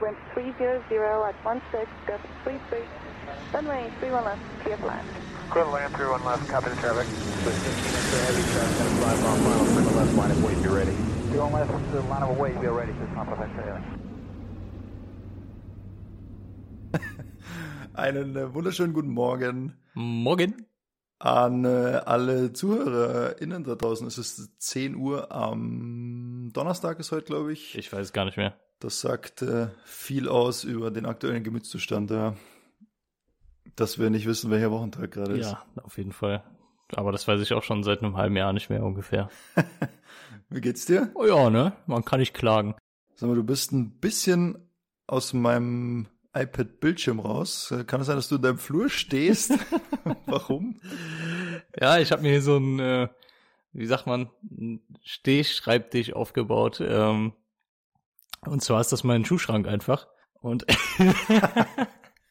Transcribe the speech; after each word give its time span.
wind 0.00 0.16
300 0.34 0.82
at 1.28 1.34
16, 1.44 1.86
gust 2.06 2.24
33, 2.44 2.78
runway 3.52 3.90
31 4.00 4.24
left, 4.24 4.40
clear 4.62 4.76
for 4.76 4.86
land. 4.86 5.06
Clear 5.50 5.64
to 5.64 5.70
land, 5.70 5.94
31 5.94 6.24
left, 6.24 6.48
copy 6.48 6.70
the 6.70 6.76
traffic. 6.76 7.06
With 7.44 7.54
15 7.54 7.84
inch 7.94 8.12
of 8.14 8.20
heavy 8.26 8.44
traffic, 8.52 8.78
gonna 8.78 8.96
fly 9.00 9.14
final, 9.20 9.66
clear 9.66 9.84
left, 9.96 10.14
line 10.16 10.30
of 10.30 10.44
weight, 10.44 10.62
be 10.62 10.68
ready. 10.68 10.96
31 11.30 11.52
left, 11.52 11.70
uh, 11.70 12.02
line 12.08 12.22
of 12.22 12.38
weight, 12.38 12.60
be 12.60 12.66
ready, 12.68 12.92
just 12.92 13.12
not 13.14 13.26
perfect, 13.26 13.50
Einen 17.94 18.36
äh, 18.36 18.54
wunderschönen 18.54 18.94
guten 18.94 19.10
Morgen 19.10 19.74
Morgen. 19.94 20.66
an 21.18 21.64
äh, 21.66 22.00
alle 22.06 22.52
ZuhörerInnen 22.54 23.64
da 23.64 23.74
draußen. 23.74 24.06
Es 24.06 24.16
ist 24.16 24.60
10 24.62 24.96
Uhr 24.96 25.30
am 25.30 26.50
Donnerstag 26.54 26.98
ist 26.98 27.12
heute, 27.12 27.26
glaube 27.26 27.52
ich. 27.52 27.76
Ich 27.76 27.92
weiß 27.92 28.12
gar 28.14 28.24
nicht 28.24 28.38
mehr. 28.38 28.54
Das 28.80 29.00
sagt 29.00 29.42
äh, 29.42 29.68
viel 29.84 30.26
aus 30.26 30.64
über 30.64 30.90
den 30.90 31.04
aktuellen 31.04 31.44
Gemütszustand, 31.44 32.10
ja. 32.10 32.34
Dass 33.76 33.98
wir 33.98 34.08
nicht 34.08 34.26
wissen, 34.26 34.50
welcher 34.50 34.70
Wochentag 34.70 35.12
gerade 35.12 35.34
ist. 35.34 35.52
Ja, 35.52 35.62
auf 35.82 35.98
jeden 35.98 36.12
Fall. 36.12 36.42
Aber 36.94 37.12
das 37.12 37.28
weiß 37.28 37.40
ich 37.42 37.52
auch 37.52 37.62
schon 37.62 37.84
seit 37.84 38.02
einem 38.02 38.16
halben 38.16 38.36
Jahr 38.36 38.54
nicht 38.54 38.70
mehr 38.70 38.82
ungefähr. 38.82 39.28
Wie 40.48 40.62
geht's 40.62 40.86
dir? 40.86 41.10
Oh 41.14 41.26
ja, 41.26 41.50
ne? 41.50 41.74
Man 41.86 42.04
kann 42.06 42.20
nicht 42.20 42.34
klagen. 42.34 42.74
Sag 43.14 43.28
mal, 43.28 43.36
du 43.36 43.44
bist 43.44 43.70
ein 43.72 44.00
bisschen 44.00 44.58
aus 45.06 45.34
meinem 45.34 46.08
iPad-Bildschirm 46.32 47.20
raus. 47.20 47.74
Kann 47.86 48.00
es 48.00 48.06
sein, 48.06 48.16
dass 48.16 48.28
du 48.28 48.36
in 48.36 48.42
deinem 48.42 48.58
Flur 48.58 48.88
stehst? 48.88 49.52
Warum? 50.26 50.80
Ja, 51.78 51.98
ich 51.98 52.12
habe 52.12 52.22
mir 52.22 52.30
hier 52.30 52.42
so 52.42 52.56
ein, 52.56 52.80
äh, 52.80 53.08
wie 53.72 53.86
sagt 53.86 54.06
man, 54.06 54.30
Stehschreibtisch 55.02 56.14
aufgebaut. 56.14 56.82
Ähm, 56.82 57.34
und 58.46 58.62
zwar 58.62 58.80
ist 58.80 58.92
das 58.92 59.04
mein 59.04 59.24
Schuhschrank 59.24 59.66
einfach. 59.68 60.06
Und 60.40 60.64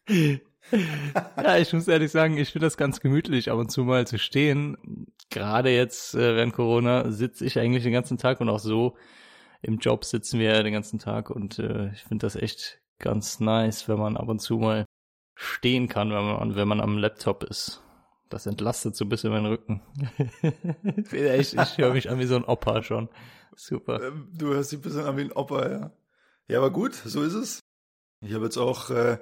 ja, 0.10 1.58
ich 1.58 1.74
muss 1.74 1.88
ehrlich 1.88 2.12
sagen, 2.12 2.38
ich 2.38 2.52
finde 2.52 2.66
das 2.66 2.78
ganz 2.78 3.00
gemütlich, 3.00 3.52
ab 3.52 3.58
und 3.58 3.72
zu 3.72 3.84
mal 3.84 4.08
zu 4.08 4.18
stehen. 4.18 5.08
Gerade 5.30 5.70
jetzt 5.70 6.16
äh, 6.16 6.36
während 6.36 6.54
Corona 6.54 7.12
sitze 7.12 7.46
ich 7.46 7.60
eigentlich 7.60 7.84
den 7.84 7.94
ganzen 7.94 8.18
Tag 8.18 8.42
und 8.42 8.50
auch 8.50 8.60
so 8.60 8.96
im 9.62 9.78
Job 9.78 10.06
sitzen 10.06 10.40
wir 10.40 10.56
ja 10.56 10.64
den 10.64 10.74
ganzen 10.74 11.00
Tag 11.00 11.30
und 11.30 11.60
äh, 11.60 11.92
ich 11.92 12.04
finde 12.04 12.26
das 12.26 12.36
echt 12.36 12.80
ganz 12.98 13.40
nice, 13.40 13.88
wenn 13.88 14.00
man 14.00 14.18
ab 14.18 14.28
und 14.30 14.40
zu 14.40 14.58
mal 14.58 14.86
stehen 15.36 15.88
kann, 15.88 16.12
wenn 16.12 16.26
man, 16.26 16.56
wenn 16.56 16.68
man 16.68 16.82
am 16.82 16.98
Laptop 16.98 17.44
ist. 17.44 17.82
Das 18.30 18.46
entlastet 18.46 18.96
so 18.96 19.06
ein 19.06 19.10
bisschen 19.10 19.32
meinen 19.32 19.48
Rücken. 19.48 19.82
ich 20.84 21.14
ich, 21.14 21.58
ich 21.58 21.78
höre 21.78 21.94
mich 21.94 22.10
an 22.10 22.20
wie 22.20 22.26
so 22.26 22.36
ein 22.36 22.44
Opa 22.44 22.84
schon. 22.84 23.10
Super. 23.56 24.02
Ähm, 24.04 24.30
Du 24.34 24.54
hörst 24.54 24.72
dich 24.72 24.80
ein 24.80 24.82
bisschen 24.84 25.06
an 25.06 25.18
wie 25.18 25.22
ein 25.22 25.32
Opa, 25.32 25.70
ja. 25.70 25.92
Ja, 26.50 26.58
aber 26.58 26.72
gut, 26.72 26.96
so 26.96 27.22
ist 27.22 27.36
es. 27.36 27.60
Ich 28.26 28.34
habe 28.34 28.46
jetzt 28.46 28.58
auch, 28.58 28.90
äh, 28.90 29.20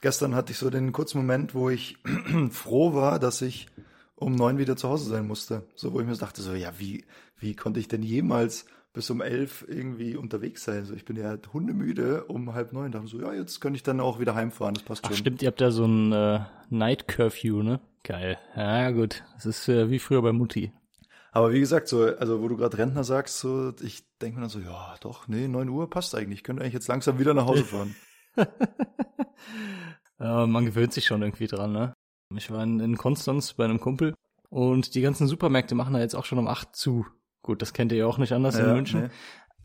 gestern 0.00 0.36
hatte 0.36 0.52
ich 0.52 0.58
so 0.58 0.70
den 0.70 0.92
kurzen 0.92 1.18
Moment, 1.18 1.54
wo 1.54 1.68
ich 1.68 1.96
froh 2.50 2.94
war, 2.94 3.18
dass 3.18 3.42
ich 3.42 3.66
um 4.14 4.34
neun 4.34 4.58
wieder 4.58 4.76
zu 4.76 4.88
Hause 4.88 5.08
sein 5.10 5.26
musste. 5.26 5.66
So, 5.74 5.92
wo 5.92 6.00
ich 6.00 6.06
mir 6.06 6.16
dachte, 6.16 6.42
so, 6.42 6.54
ja, 6.54 6.72
wie, 6.78 7.04
wie 7.38 7.56
konnte 7.56 7.80
ich 7.80 7.88
denn 7.88 8.02
jemals 8.02 8.66
bis 8.92 9.10
um 9.10 9.20
elf 9.20 9.64
irgendwie 9.66 10.14
unterwegs 10.14 10.62
sein? 10.62 10.84
So, 10.84 10.94
ich 10.94 11.04
bin 11.04 11.16
ja 11.16 11.36
hundemüde 11.52 12.24
um 12.26 12.54
halb 12.54 12.72
neun. 12.72 12.92
Da 12.92 12.98
haben 12.98 13.08
so, 13.08 13.20
ja, 13.20 13.32
jetzt 13.32 13.60
könnte 13.60 13.76
ich 13.76 13.82
dann 13.82 13.98
auch 13.98 14.20
wieder 14.20 14.36
heimfahren, 14.36 14.74
das 14.74 14.84
passt 14.84 15.04
Ach 15.04 15.08
schon. 15.08 15.16
stimmt, 15.16 15.42
ihr 15.42 15.48
habt 15.48 15.60
ja 15.60 15.72
so 15.72 15.86
ein 15.86 16.12
äh, 16.12 16.40
Night 16.68 17.08
Curfew, 17.08 17.62
ne? 17.62 17.80
Geil. 18.04 18.38
Ja 18.54 18.92
gut, 18.92 19.24
das 19.34 19.46
ist 19.46 19.68
äh, 19.68 19.90
wie 19.90 19.98
früher 19.98 20.22
bei 20.22 20.32
Mutti. 20.32 20.72
Aber 21.32 21.52
wie 21.52 21.60
gesagt, 21.60 21.88
so, 21.88 22.04
also 22.04 22.42
wo 22.42 22.48
du 22.48 22.56
gerade 22.56 22.76
Rentner 22.78 23.04
sagst, 23.04 23.38
so, 23.38 23.72
ich 23.82 24.04
denke 24.20 24.36
mir 24.36 24.42
dann 24.42 24.50
so, 24.50 24.58
ja, 24.60 24.96
doch, 25.00 25.28
nee, 25.28 25.46
neun 25.48 25.68
Uhr 25.68 25.88
passt 25.88 26.14
eigentlich. 26.14 26.40
Ich 26.40 26.44
könnte 26.44 26.62
eigentlich 26.62 26.74
jetzt 26.74 26.88
langsam 26.88 27.18
wieder 27.18 27.34
nach 27.34 27.46
Hause 27.46 27.64
fahren. 27.64 27.94
äh, 30.20 30.46
man 30.46 30.64
gewöhnt 30.64 30.92
sich 30.92 31.04
schon 31.04 31.22
irgendwie 31.22 31.46
dran, 31.46 31.72
ne? 31.72 31.92
Ich 32.34 32.50
war 32.50 32.62
in, 32.62 32.80
in 32.80 32.96
Konstanz 32.96 33.54
bei 33.54 33.64
einem 33.64 33.80
Kumpel 33.80 34.14
und 34.48 34.94
die 34.94 35.00
ganzen 35.00 35.26
Supermärkte 35.26 35.74
machen 35.74 35.94
da 35.94 36.00
jetzt 36.00 36.14
auch 36.14 36.24
schon 36.24 36.38
um 36.38 36.48
acht 36.48 36.74
zu. 36.76 37.06
Gut, 37.42 37.62
das 37.62 37.72
kennt 37.72 37.92
ihr 37.92 37.98
ja 37.98 38.06
auch 38.06 38.18
nicht 38.18 38.32
anders 38.32 38.56
in 38.56 38.66
Ja, 38.66 38.74
München. 38.74 39.02
nee. 39.02 39.08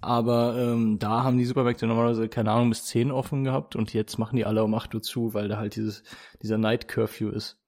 Aber 0.01 0.55
ähm, 0.57 0.99
da 0.99 1.23
haben 1.23 1.37
die 1.37 1.45
Supermärkte 1.45 1.87
normalerweise, 1.87 2.29
keine 2.29 2.51
Ahnung, 2.51 2.69
bis 2.69 2.85
10 2.85 3.11
offen 3.11 3.43
gehabt 3.43 3.75
und 3.75 3.93
jetzt 3.93 4.19
machen 4.19 4.35
die 4.35 4.45
alle 4.45 4.63
um 4.63 4.73
8 4.73 4.93
Uhr 4.93 5.01
zu, 5.01 5.33
weil 5.33 5.47
da 5.47 5.57
halt 5.57 5.75
dieses, 5.75 6.03
dieser 6.41 6.57
Night 6.57 6.87
Curfew 6.87 7.29
ist. 7.29 7.59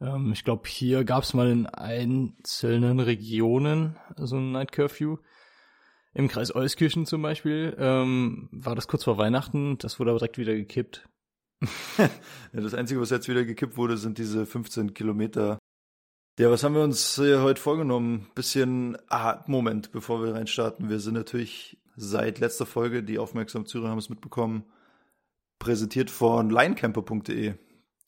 Ähm, 0.00 0.32
ich 0.32 0.44
glaube, 0.44 0.68
hier 0.68 1.04
gab 1.04 1.22
es 1.22 1.34
mal 1.34 1.50
in 1.50 1.66
einzelnen 1.66 3.00
Regionen 3.00 3.96
so 4.16 4.36
ein 4.36 4.52
Night 4.52 4.72
Curfew. 4.72 5.18
Im 6.14 6.28
Kreis 6.28 6.54
Euskirchen 6.54 7.06
zum 7.06 7.22
Beispiel 7.22 7.76
ähm, 7.78 8.48
war 8.52 8.76
das 8.76 8.86
kurz 8.86 9.04
vor 9.04 9.18
Weihnachten, 9.18 9.78
das 9.78 9.98
wurde 9.98 10.10
aber 10.10 10.20
direkt 10.20 10.38
wieder 10.38 10.54
gekippt. 10.54 11.08
Ja, 11.98 12.60
das 12.60 12.74
Einzige, 12.74 13.00
was 13.00 13.10
jetzt 13.10 13.28
wieder 13.28 13.44
gekippt 13.44 13.76
wurde, 13.76 13.96
sind 13.96 14.18
diese 14.18 14.46
15 14.46 14.94
Kilometer. 14.94 15.58
Ja, 16.38 16.50
was 16.50 16.62
haben 16.62 16.74
wir 16.74 16.82
uns 16.82 17.18
äh, 17.18 17.38
heute 17.38 17.60
vorgenommen? 17.60 18.28
Bisschen, 18.34 18.96
ah, 19.08 19.42
Moment, 19.46 19.90
bevor 19.90 20.22
wir 20.22 20.34
reinstarten. 20.34 20.88
Wir 20.88 21.00
sind 21.00 21.14
natürlich 21.14 21.80
seit 21.96 22.38
letzter 22.38 22.66
Folge, 22.66 23.02
die 23.02 23.18
aufmerksamen 23.18 23.66
Zuhörer 23.66 23.90
haben 23.90 23.98
es 23.98 24.08
mitbekommen, 24.08 24.64
präsentiert 25.58 26.10
von 26.10 26.50
linecamper.de. 26.50 27.54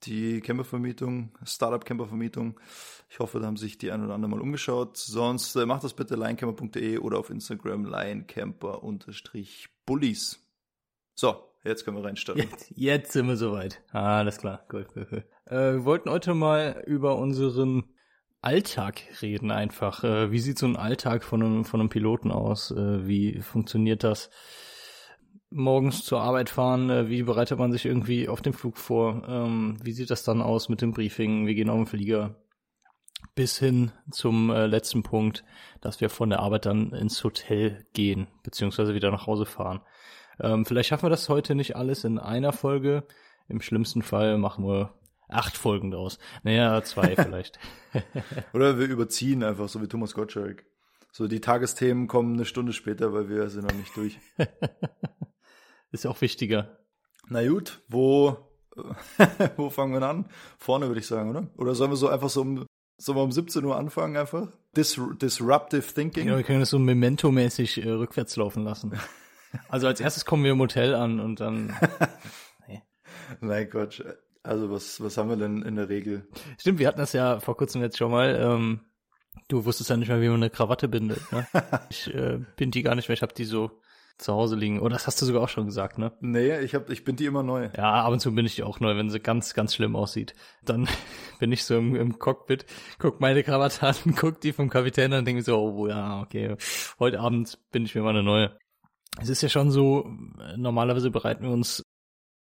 Die 0.04 0.40
Campervermietung, 0.40 1.36
Startup-Campervermietung. 1.44 2.58
Ich 3.08 3.18
hoffe, 3.18 3.40
da 3.40 3.46
haben 3.46 3.56
sich 3.56 3.78
die 3.78 3.90
ein 3.90 4.04
oder 4.04 4.14
andere 4.14 4.30
mal 4.30 4.40
umgeschaut. 4.40 4.96
Sonst 4.96 5.56
äh, 5.56 5.66
macht 5.66 5.82
das 5.84 5.94
bitte 5.94 6.14
linecamper.de 6.16 6.98
oder 6.98 7.18
auf 7.18 7.30
Instagram 7.30 7.86
linecamper-bullies. 7.86 10.38
So, 11.14 11.36
jetzt 11.64 11.84
können 11.84 11.96
wir 11.96 12.04
reinstarten. 12.04 12.42
Jetzt, 12.42 12.72
jetzt 12.76 13.10
sind 13.12 13.26
wir 13.26 13.36
soweit. 13.36 13.82
Ah, 13.90 14.18
alles 14.18 14.38
klar. 14.38 14.64
Cool, 14.72 14.86
cool, 14.94 15.08
cool. 15.10 15.24
Äh, 15.46 15.72
wir 15.74 15.84
wollten 15.84 16.08
heute 16.10 16.34
mal 16.34 16.84
über 16.86 17.16
unseren 17.16 17.92
Alltag 18.42 19.00
reden 19.22 19.50
einfach. 19.50 20.04
Äh, 20.04 20.30
wie 20.30 20.38
sieht 20.38 20.58
so 20.58 20.66
ein 20.66 20.76
Alltag 20.76 21.24
von 21.24 21.42
einem, 21.42 21.64
von 21.64 21.80
einem 21.80 21.88
Piloten 21.88 22.30
aus? 22.30 22.70
Äh, 22.70 23.06
wie 23.06 23.40
funktioniert 23.40 24.04
das? 24.04 24.28
Morgens 25.50 26.04
zur 26.04 26.20
Arbeit 26.20 26.50
fahren, 26.50 26.90
äh, 26.90 27.08
wie 27.08 27.22
bereitet 27.22 27.58
man 27.58 27.72
sich 27.72 27.86
irgendwie 27.86 28.28
auf 28.28 28.42
den 28.42 28.52
Flug 28.52 28.76
vor? 28.76 29.22
Ähm, 29.28 29.78
wie 29.82 29.92
sieht 29.92 30.10
das 30.10 30.24
dann 30.24 30.42
aus 30.42 30.68
mit 30.68 30.82
dem 30.82 30.92
Briefing? 30.92 31.46
Wir 31.46 31.54
gehen 31.54 31.70
auf 31.70 31.76
den 31.76 31.86
Flieger. 31.86 32.36
Bis 33.34 33.58
hin 33.58 33.92
zum 34.10 34.50
äh, 34.50 34.66
letzten 34.66 35.02
Punkt, 35.02 35.44
dass 35.80 36.00
wir 36.00 36.10
von 36.10 36.30
der 36.30 36.40
Arbeit 36.40 36.66
dann 36.66 36.92
ins 36.92 37.22
Hotel 37.22 37.86
gehen, 37.92 38.26
beziehungsweise 38.42 38.94
wieder 38.94 39.10
nach 39.10 39.26
Hause 39.26 39.46
fahren. 39.46 39.80
Ähm, 40.40 40.64
vielleicht 40.64 40.88
schaffen 40.88 41.04
wir 41.04 41.10
das 41.10 41.28
heute 41.28 41.54
nicht 41.54 41.76
alles 41.76 42.04
in 42.04 42.18
einer 42.18 42.52
Folge. 42.52 43.06
Im 43.48 43.60
schlimmsten 43.60 44.02
Fall 44.02 44.38
machen 44.38 44.66
wir 44.66 44.94
acht 45.28 45.56
Folgen 45.56 45.90
draus. 45.90 46.18
Naja, 46.42 46.82
zwei 46.82 47.14
vielleicht. 47.16 47.58
Oder 48.52 48.78
wir 48.78 48.86
überziehen 48.86 49.42
einfach, 49.42 49.68
so 49.68 49.80
wie 49.80 49.88
Thomas 49.88 50.14
Gottschalk. 50.14 50.64
So, 51.12 51.28
die 51.28 51.40
Tagesthemen 51.40 52.08
kommen 52.08 52.34
eine 52.34 52.44
Stunde 52.44 52.74
später, 52.74 53.12
weil 53.14 53.28
wir 53.28 53.48
sind 53.48 53.66
noch 53.66 53.76
nicht 53.76 53.96
durch. 53.96 54.18
Ist 55.92 56.04
ja 56.04 56.10
auch 56.10 56.20
wichtiger. 56.20 56.78
Na 57.28 57.46
gut, 57.46 57.80
wo, 57.88 58.36
wo 59.56 59.70
fangen 59.70 59.92
wir 59.92 60.02
an? 60.02 60.26
Vorne 60.58 60.86
würde 60.88 61.00
ich 61.00 61.06
sagen, 61.06 61.30
oder? 61.30 61.48
Oder 61.56 61.74
sollen 61.74 61.90
wir 61.90 61.96
so 61.96 62.08
einfach 62.08 62.28
so 62.28 62.42
um, 62.42 62.66
sollen 62.98 63.18
wir 63.18 63.22
um 63.22 63.32
17 63.32 63.64
Uhr 63.64 63.76
anfangen 63.76 64.16
einfach? 64.16 64.48
Dis 64.76 65.00
disruptive 65.20 65.82
Thinking? 65.82 66.28
Ja, 66.28 66.36
wir 66.36 66.44
können 66.44 66.60
das 66.60 66.70
so 66.70 66.78
Memento-mäßig 66.78 67.84
äh, 67.84 67.90
rückwärts 67.90 68.36
laufen 68.36 68.64
lassen. 68.64 68.92
Also 69.68 69.86
als 69.86 70.00
erstes 70.00 70.26
kommen 70.26 70.44
wir 70.44 70.50
im 70.50 70.58
Hotel 70.58 70.94
an 70.94 71.18
und 71.18 71.40
dann. 71.40 71.74
Nein, 73.40 73.70
Gott. 73.70 74.04
Also 74.42 74.70
was, 74.70 75.00
was 75.00 75.16
haben 75.16 75.30
wir 75.30 75.36
denn 75.36 75.62
in 75.62 75.76
der 75.76 75.88
Regel? 75.88 76.28
Stimmt, 76.58 76.78
wir 76.78 76.86
hatten 76.86 76.98
das 76.98 77.14
ja 77.14 77.40
vor 77.40 77.56
kurzem 77.56 77.80
jetzt 77.80 77.96
schon 77.96 78.10
mal. 78.10 78.36
Ähm, 78.38 78.80
du 79.48 79.64
wusstest 79.64 79.88
ja 79.88 79.96
nicht 79.96 80.08
mehr, 80.08 80.20
wie 80.20 80.28
man 80.28 80.42
eine 80.42 80.50
Krawatte 80.50 80.88
bindet. 80.88 81.20
Ne? 81.32 81.46
Ich 81.88 82.12
äh, 82.12 82.38
bind 82.56 82.74
die 82.74 82.82
gar 82.82 82.96
nicht 82.96 83.08
mehr, 83.08 83.14
ich 83.14 83.22
habe 83.22 83.32
die 83.32 83.44
so 83.44 83.80
zu 84.18 84.32
Hause 84.32 84.56
liegen. 84.56 84.80
Oder 84.80 84.94
das 84.94 85.06
hast 85.06 85.20
du 85.20 85.26
sogar 85.26 85.42
auch 85.42 85.48
schon 85.48 85.66
gesagt, 85.66 85.98
ne? 85.98 86.12
Nee, 86.20 86.60
ich, 86.60 86.74
hab, 86.74 86.90
ich 86.90 87.04
bin 87.04 87.16
die 87.16 87.26
immer 87.26 87.42
neu. 87.42 87.68
Ja, 87.76 88.04
ab 88.04 88.12
und 88.12 88.20
zu 88.20 88.34
bin 88.34 88.46
ich 88.46 88.56
die 88.56 88.62
auch 88.62 88.80
neu, 88.80 88.96
wenn 88.96 89.10
sie 89.10 89.20
ganz, 89.20 89.54
ganz 89.54 89.74
schlimm 89.74 89.96
aussieht. 89.96 90.34
Dann 90.64 90.88
bin 91.38 91.52
ich 91.52 91.64
so 91.64 91.76
im, 91.76 91.94
im 91.94 92.18
Cockpit, 92.18 92.66
guck 92.98 93.20
meine 93.20 93.42
Krawatte 93.42 93.86
an, 93.86 93.96
guck 94.16 94.40
die 94.40 94.52
vom 94.52 94.70
Kapitän 94.70 95.12
an 95.12 95.20
und 95.20 95.24
denke 95.26 95.42
so, 95.42 95.58
oh 95.58 95.86
ja, 95.86 96.20
okay, 96.22 96.56
heute 96.98 97.20
Abend 97.20 97.58
bin 97.70 97.84
ich 97.84 97.94
mir 97.94 98.02
mal 98.02 98.10
eine 98.10 98.22
neue. 98.22 98.56
Es 99.20 99.28
ist 99.28 99.42
ja 99.42 99.48
schon 99.48 99.70
so, 99.70 100.10
normalerweise 100.56 101.10
bereiten 101.10 101.44
wir 101.44 101.50
uns 101.50 101.82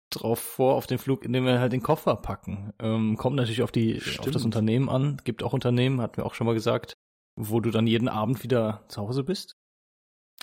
drauf 0.09 0.39
vor 0.39 0.75
auf 0.75 0.87
den 0.87 0.97
Flug, 0.97 1.25
indem 1.25 1.45
wir 1.45 1.59
halt 1.59 1.73
den 1.73 1.83
Koffer 1.83 2.15
packen. 2.15 2.73
Ähm, 2.79 3.17
kommt 3.17 3.35
natürlich 3.35 3.61
auf 3.61 3.71
die 3.71 4.01
auf 4.19 4.31
das 4.31 4.45
Unternehmen 4.45 4.89
an. 4.89 5.17
Gibt 5.23 5.43
auch 5.43 5.53
Unternehmen, 5.53 6.01
hatten 6.01 6.17
wir 6.17 6.25
auch 6.25 6.33
schon 6.33 6.47
mal 6.47 6.53
gesagt, 6.53 6.93
wo 7.35 7.59
du 7.59 7.71
dann 7.71 7.87
jeden 7.87 8.07
Abend 8.07 8.43
wieder 8.43 8.85
zu 8.87 9.01
Hause 9.01 9.23
bist. 9.23 9.57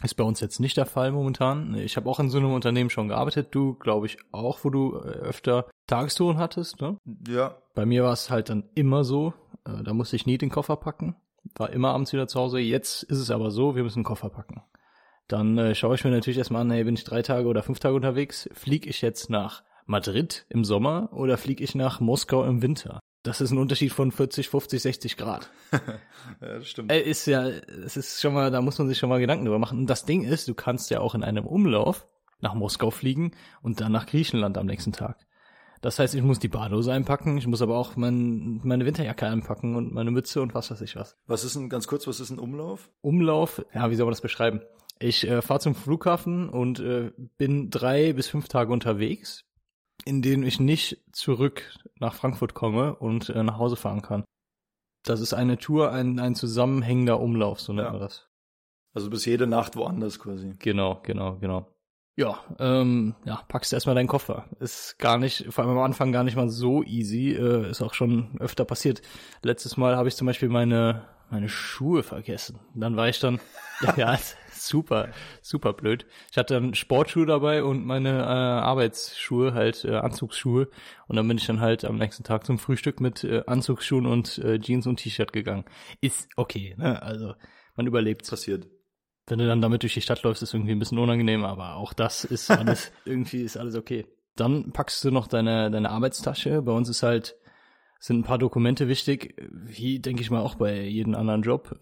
Ist 0.03 0.15
bei 0.15 0.25
uns 0.25 0.41
jetzt 0.41 0.59
nicht 0.61 0.77
der 0.77 0.87
Fall 0.87 1.13
momentan. 1.13 1.75
Ich 1.77 1.97
habe 1.97 2.11
auch 2.11 2.19
in 2.21 2.29
so 2.29 2.39
einem 2.39 2.53
Unternehmen 2.53 2.91
schon 2.91 3.09
gearbeitet. 3.09 3.49
Du, 3.53 3.75
glaube 3.75 4.07
ich, 4.07 4.19
auch, 4.33 4.59
wo 4.65 4.71
du 4.71 4.97
äh, 4.97 5.09
öfter 5.21 5.67
Tagestouren 5.87 6.39
hattest. 6.39 6.81
Ne? 6.81 6.99
Ja, 7.29 7.57
Bei 7.75 7.87
mir 7.87 8.03
war 8.03 8.13
es 8.13 8.29
halt 8.29 8.49
dann 8.51 8.65
immer 8.75 9.05
so. 9.05 9.33
Äh, 9.65 9.83
da 9.83 9.95
musste 9.95 10.17
ich 10.17 10.27
nie 10.27 10.37
den 10.37 10.51
Koffer 10.51 10.77
packen. 10.77 11.15
War 11.57 11.71
immer 11.71 11.91
abends 11.91 12.13
wieder 12.13 12.27
zu 12.27 12.41
Hause. 12.41 12.59
Jetzt 12.59 13.05
ist 13.05 13.19
es 13.19 13.31
aber 13.31 13.51
so, 13.51 13.77
wir 13.77 13.83
müssen 13.85 14.01
den 14.01 14.05
Koffer 14.05 14.31
packen. 14.31 14.63
dann 15.29 15.57
äh, 15.59 15.75
schaue 15.75 15.95
ich 15.95 16.05
mir 16.05 16.11
natürlich 16.11 16.39
erstmal 16.39 16.63
an, 16.63 16.71
hey, 16.71 16.85
bin 16.85 16.95
ich 16.95 17.05
drei 17.05 17.23
Tage 17.23 17.49
oder 17.49 17.63
fünf 17.63 17.79
Tage 17.79 17.95
unterwegs? 17.95 18.49
Fliege 18.53 18.91
ich 18.91 19.01
jetzt 19.01 19.31
nach 19.31 19.63
Madrid 19.87 20.45
im 20.49 20.65
Sommer 20.65 21.09
oder 21.13 21.39
fliege 21.39 21.63
ich 21.63 21.75
nach 21.75 22.01
Moskau 22.01 22.45
im 22.45 22.63
Winter? 22.63 23.01
Das 23.25 23.41
ist 23.41 23.53
ein 23.53 23.59
Unterschied 23.59 23.91
von 23.91 24.13
40, 24.13 24.51
50, 24.51 24.83
60 24.83 25.17
Grad. 25.17 25.51
ja, 25.73 25.81
das 26.41 26.69
stimmt. 26.69 26.93
Äh, 26.93 27.01
ist 27.01 27.25
ja, 27.25 27.49
es 27.49 27.97
ist 27.97 28.21
schon 28.21 28.35
mal, 28.35 28.51
da 28.51 28.61
muss 28.61 28.79
man 28.79 28.87
sich 28.87 28.99
schon 28.99 29.09
mal 29.09 29.19
Gedanken 29.19 29.47
drüber 29.47 29.59
machen. 29.59 29.79
Und 29.79 29.87
das 29.89 30.05
Ding 30.05 30.25
ist, 30.25 30.47
du 30.47 30.55
kannst 30.55 30.91
ja 30.91 31.01
auch 31.01 31.15
in 31.15 31.25
einem 31.25 31.47
Umlauf 31.47 32.07
nach 32.41 32.53
Moskau 32.55 32.91
fliegen 32.91 33.33
und 33.63 33.81
dann 33.81 33.93
nach 33.93 34.05
Griechenland 34.05 34.59
am 34.59 34.67
nächsten 34.67 34.93
Tag. 34.93 35.27
Das 35.81 35.99
heißt, 35.99 36.15
ich 36.15 36.23
muss 36.23 36.39
die 36.39 36.49
Badehose 36.49 36.93
einpacken, 36.93 37.39
ich 37.39 37.47
muss 37.47 37.63
aber 37.63 37.79
auch 37.79 37.97
mein, 37.97 38.61
meine 38.63 38.85
Winterjacke 38.85 39.27
einpacken 39.27 39.75
und 39.75 39.93
meine 39.93 40.11
Mütze 40.11 40.43
und 40.43 40.55
was 40.55 40.71
weiß 40.71 40.83
ich 40.83 40.95
was. 40.95 41.17
Was 41.27 41.45
ist 41.45 41.57
ein, 41.57 41.71
ganz 41.71 41.87
kurz, 41.87 42.07
was 42.07 42.21
ist 42.21 42.31
ein 42.31 42.39
Umlauf? 42.39 42.91
Umlauf, 43.01 43.65
ja, 43.75 43.91
wie 43.91 43.95
soll 43.95 44.05
man 44.05 44.13
das 44.13 44.21
beschreiben? 44.21 44.61
Ich 44.99 45.27
äh, 45.27 45.41
fahre 45.41 45.61
zum 45.61 45.75
Flughafen 45.75 46.51
und 46.51 46.79
äh, 46.79 47.11
bin 47.39 47.71
drei 47.71 48.13
bis 48.13 48.29
fünf 48.29 48.49
Tage 48.49 48.73
unterwegs, 48.73 49.45
in 50.05 50.23
denen 50.23 50.43
ich 50.43 50.61
nicht 50.61 51.03
zurück 51.13 51.71
nach 51.99 52.15
Frankfurt 52.15 52.55
komme 52.55 52.95
und 52.97 53.29
äh, 53.31 53.43
nach 53.43 53.59
Hause 53.59 53.77
fahren 53.77 54.03
kann. 54.03 54.25
Das 55.05 55.21
ist 55.21 55.35
eine 55.35 55.59
Tour, 55.59 55.93
ein, 55.93 56.19
ein 56.19 56.35
zusammenhängender 56.35 57.21
Umlauf, 57.21 57.61
so 57.61 57.73
nennt 57.73 57.87
Ja. 57.87 57.93
man 57.93 58.01
das. 58.01 58.29
Also 58.95 59.11
bis 59.11 59.25
jede 59.25 59.47
Nacht 59.47 59.77
woanders 59.77 60.19
quasi. 60.19 60.55
Genau, 60.59 61.01
genau, 61.03 61.37
genau. 61.39 61.69
Ja, 62.17 62.39
ähm, 62.61 63.17
ja, 63.25 63.43
packst 63.49 63.73
erstmal 63.73 63.97
deinen 63.97 64.07
Koffer. 64.07 64.45
Ist 64.61 64.99
gar 64.99 65.19
nicht, 65.19 65.47
vor 65.53 65.65
allem 65.65 65.77
am 65.77 65.83
Anfang 65.83 66.13
gar 66.13 66.23
nicht 66.23 66.37
mal 66.37 66.49
so 66.49 66.85
easy. 66.85 67.33
Äh, 67.33 67.71
ist 67.71 67.83
auch 67.83 67.93
schon 67.93 68.37
öfter 68.39 68.65
passiert. 68.65 69.03
Letztes 69.43 69.77
Mal 69.77 69.97
habe 69.97 70.09
ich 70.09 70.15
zum 70.17 70.27
Beispiel 70.27 70.49
meine 70.49 71.07
meine 71.31 71.49
Schuhe 71.49 72.03
vergessen. 72.05 72.61
Dann 72.75 72.97
war 72.97 73.09
ich 73.09 73.19
dann, 73.19 73.41
ja, 73.81 73.95
ja, 73.97 74.19
super, 74.67 75.11
super 75.43 75.73
blöd. 75.73 76.07
Ich 76.31 76.39
hatte 76.39 76.55
dann 76.55 76.75
Sportschuhe 76.75 77.27
dabei 77.27 77.63
und 77.65 77.85
meine 77.85 78.11
äh, 78.11 78.23
Arbeitsschuhe, 78.23 79.55
halt 79.55 79.85
äh, 79.85 79.97
Anzugsschuhe. 79.97 80.69
Und 81.09 81.17
dann 81.17 81.29
bin 81.29 81.39
ich 81.39 81.47
dann 81.47 81.61
halt 81.61 81.85
am 81.85 81.97
nächsten 81.97 82.25
Tag 82.25 82.47
zum 82.47 82.59
Frühstück 82.59 83.01
mit 83.01 83.25
äh, 83.25 83.43
Anzugsschuhen 83.47 84.07
und 84.07 84.39
äh, 84.39 84.59
Jeans 84.59 84.87
und 84.87 84.97
T-Shirt 84.97 85.33
gegangen. 85.33 85.65
Ist 86.01 86.29
okay, 86.37 86.75
ne? 86.79 87.03
Also 87.03 87.35
man 87.77 87.87
überlebt 87.87 88.29
Passiert. 88.29 88.67
wenn 89.27 89.39
du 89.39 89.47
dann 89.47 89.61
damit 89.61 89.83
durch 89.83 89.95
die 89.95 90.01
Stadt 90.01 90.23
läufst, 90.23 90.43
ist 90.43 90.55
irgendwie 90.55 90.73
ein 90.73 90.79
bisschen 90.79 90.99
unangenehm, 90.99 91.45
aber 91.45 91.77
auch 91.77 91.93
das 91.93 92.25
ist 92.25 92.51
alles, 92.51 92.93
irgendwie 93.05 93.43
ist 93.43 93.57
alles 93.57 93.75
okay. 93.75 94.07
Dann 94.37 94.73
packst 94.73 95.05
du 95.05 95.11
noch 95.11 95.29
deine, 95.29 95.71
deine 95.71 95.91
Arbeitstasche. 95.91 96.63
Bei 96.63 96.73
uns 96.73 96.89
ist 96.89 97.03
halt, 97.03 97.37
sind 98.01 98.21
ein 98.21 98.25
paar 98.25 98.39
Dokumente 98.39 98.89
wichtig, 98.89 99.41
wie 99.51 100.01
denke 100.01 100.23
ich 100.23 100.31
mal 100.31 100.43
auch 100.43 100.57
bei 100.57 100.83
jedem 100.83 101.15
anderen 101.15 101.43
Job. 101.43 101.79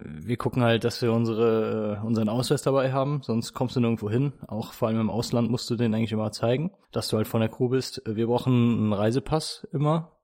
Wir 0.00 0.36
gucken 0.36 0.62
halt, 0.62 0.82
dass 0.82 1.00
wir 1.02 1.12
unsere, 1.12 2.00
äh, 2.02 2.06
unseren 2.06 2.28
Ausweis 2.28 2.62
dabei 2.62 2.92
haben, 2.92 3.22
sonst 3.22 3.54
kommst 3.54 3.76
du 3.76 3.80
nirgendwo 3.80 4.10
hin. 4.10 4.32
Auch 4.48 4.72
vor 4.72 4.88
allem 4.88 5.00
im 5.00 5.10
Ausland 5.10 5.50
musst 5.50 5.70
du 5.70 5.76
den 5.76 5.94
eigentlich 5.94 6.12
immer 6.12 6.32
zeigen, 6.32 6.72
dass 6.90 7.08
du 7.08 7.16
halt 7.16 7.28
von 7.28 7.40
der 7.40 7.48
Crew 7.48 7.68
bist. 7.68 8.02
Wir 8.04 8.26
brauchen 8.26 8.52
einen 8.52 8.92
Reisepass 8.92 9.68
immer, 9.72 10.16